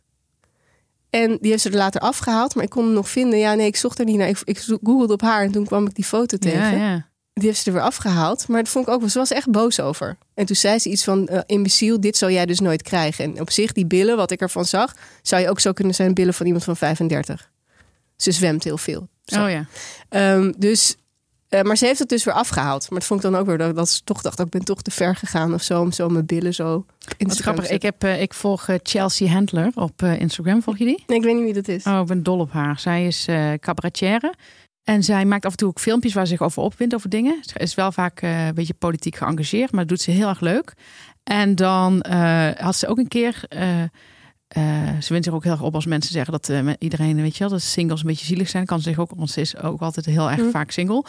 [1.15, 2.55] En die heeft ze er later afgehaald.
[2.55, 3.39] Maar ik kon hem nog vinden.
[3.39, 4.27] Ja, nee, ik zocht er niet naar.
[4.27, 6.77] Ik, googelde op haar en toen kwam ik die foto tegen.
[6.77, 7.07] Ja, ja.
[7.33, 8.47] Die heeft ze er weer afgehaald.
[8.47, 9.09] Maar dat vond ik ook wel.
[9.09, 10.17] Ze was echt boos over.
[10.33, 13.25] En toen zei ze iets van: eh imbeciel, dit zou jij dus nooit krijgen.
[13.25, 16.13] En op zich, die billen, wat ik ervan zag, zou je ook zo kunnen zijn
[16.13, 17.51] billen van iemand van 35.
[18.17, 19.07] Ze zwemt heel veel.
[19.25, 19.43] Zo.
[19.43, 19.65] Oh ja.
[20.09, 20.95] Ehm, dus,
[21.49, 22.89] eh, maar ze heeft het dus weer afgehaald.
[22.89, 24.81] Maar dat vond ik dan ook weer dat, dat ze toch dacht, ik ben toch
[24.81, 25.81] te ver gegaan of zo.
[25.81, 26.85] Om zo mijn billen zo
[27.17, 27.69] Wat grappig.
[27.69, 30.61] Ik, heb, eh, ik volg eh, Chelsea Handler op Instagram.
[30.61, 31.03] Volg je die?
[31.07, 31.83] Nee, ik weet niet wie dat is.
[31.83, 32.79] Oh, ik ben dol op haar.
[32.79, 33.27] Zij is
[33.59, 34.33] cabaretière.
[34.83, 37.37] En zij maakt af en toe ook filmpjes waar ze zich over opwindt over dingen.
[37.41, 40.73] Ze is wel vaak een beetje politiek geëngageerd, maar dat doet ze heel erg leuk.
[41.23, 42.05] En dan
[42.57, 43.43] had ze ook een keer.
[44.47, 44.63] Eh,
[45.01, 47.39] ze wint zich ook heel erg op als mensen zeggen dat eh, iedereen, weet je
[47.39, 48.65] wel, dat singles een beetje zielig zijn.
[48.65, 50.49] Kan ze zich ook, want ze is ook altijd heel erg Mhm.
[50.49, 51.03] vaak single.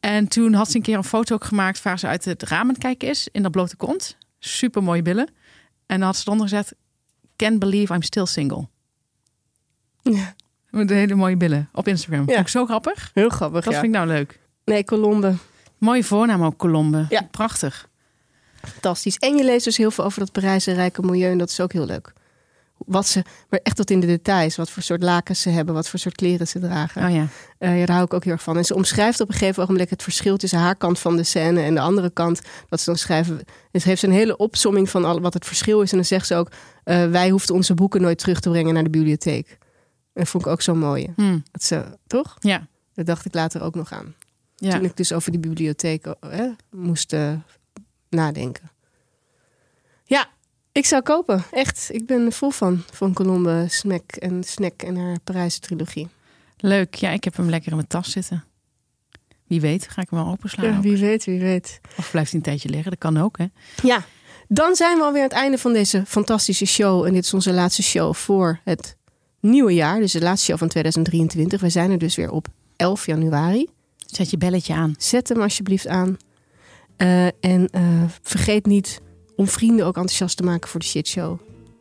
[0.00, 2.68] En toen had ze een keer een foto ook gemaakt waar ze uit het raam
[2.68, 4.16] aan kijken is in dat blote kont.
[4.38, 5.26] Super mooie billen.
[5.86, 6.74] En dan had ze eronder gezet:
[7.36, 8.68] Can't believe I'm still single.
[10.02, 10.34] Ja,
[10.70, 12.20] Met de hele mooie billen op Instagram.
[12.20, 12.26] Ja.
[12.26, 13.10] Vond ik zo grappig.
[13.14, 13.80] heel grappig, Dat ja.
[13.80, 14.40] vind ik nou leuk.
[14.64, 15.34] Nee, Colombe.
[15.78, 17.06] Mooie voornaam ook, Colombe.
[17.08, 17.22] Ja.
[17.30, 17.88] Prachtig.
[18.62, 19.16] Fantastisch.
[19.16, 21.30] En je leest dus heel veel over dat Parijse rijke milieu.
[21.30, 22.12] En dat is ook heel leuk.
[22.86, 24.56] Wat ze, maar echt tot in de details.
[24.56, 25.74] Wat voor soort lakens ze hebben.
[25.74, 27.04] Wat voor soort kleren ze dragen.
[27.04, 27.26] Oh ja.
[27.58, 28.56] Ja, daar hou ik ook heel erg van.
[28.56, 31.62] En ze omschrijft op een gegeven ogenblik het verschil tussen haar kant van de scène
[31.62, 32.40] en de andere kant.
[32.68, 33.40] Dat ze dan schrijven.
[33.70, 35.90] Het heeft ze een hele opsomming van al, wat het verschil is.
[35.90, 36.48] En dan zegt ze ook:
[36.84, 39.48] eh, Wij hoefden onze boeken nooit terug te brengen naar de bibliotheek.
[39.48, 41.12] En dat vond ik ook zo mooi.
[41.16, 41.38] Hm.
[41.50, 42.36] Dat ze, toch?
[42.40, 42.66] Ja.
[42.94, 44.14] Dat dacht ik later ook nog aan.
[44.56, 44.70] Ja.
[44.70, 47.32] Toen ik dus over die bibliotheek eh, moest eh,
[48.08, 48.70] nadenken.
[50.04, 50.28] Ja,
[50.72, 51.44] ik zou kopen.
[51.50, 51.88] Echt.
[51.92, 52.82] Ik ben vol van.
[52.92, 56.08] Van Colombe, Snack en Snack en haar Parijse trilogie.
[56.56, 56.94] Leuk.
[56.94, 58.44] Ja, ik heb hem lekker in mijn tas zitten.
[59.46, 60.70] Wie weet, ga ik hem wel openslaan.
[60.70, 60.82] Ja, ook.
[60.82, 61.80] wie weet, wie weet.
[61.96, 62.90] Of blijft hij een tijdje liggen.
[62.90, 63.46] Dat kan ook, hè?
[63.82, 64.04] Ja,
[64.48, 67.04] dan zijn we alweer aan het einde van deze fantastische show.
[67.04, 68.96] En dit is onze laatste show voor het
[69.40, 70.00] nieuwe jaar.
[70.00, 71.60] Dus de laatste show van 2023.
[71.60, 72.46] We zijn er dus weer op
[72.76, 73.68] 11 januari.
[74.06, 74.94] Zet je belletje aan.
[74.98, 76.16] Zet hem alsjeblieft aan.
[76.96, 79.00] Eh, en eh, vergeet niet
[79.42, 81.38] om vrienden ook enthousiast te maken voor de shitshow.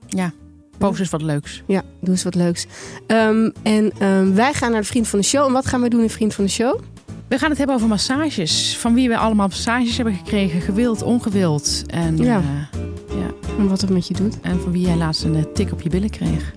[0.08, 0.34] Ja.
[0.78, 1.64] Post eens wat leuks.
[1.68, 2.66] Ja, doe eens wat leuks.
[3.08, 5.46] Ehm, en ehm, wij gaan naar de Vriend van de Show.
[5.48, 6.80] En wat gaan wij doen in Vriend van de Show?
[7.28, 8.78] We gaan het hebben over massages.
[8.78, 10.62] Van wie we allemaal massages hebben gekregen.
[10.62, 11.84] Gewild, ongewild.
[11.88, 12.38] En, Ja.
[12.38, 12.80] eh,
[13.20, 13.32] ja.
[13.58, 14.40] En wat het met je doet.
[14.42, 16.54] en van wie jij laatst een eh, tik op je billen kreeg.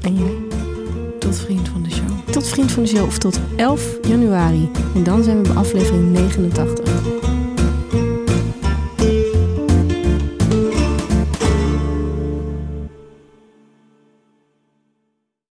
[0.00, 0.34] En jij?
[1.18, 2.30] Tot vriend van de show.
[2.30, 4.70] Tot Vriend van de Show of tot 11 januari.
[4.94, 6.92] En dan zijn we bij aflevering 89.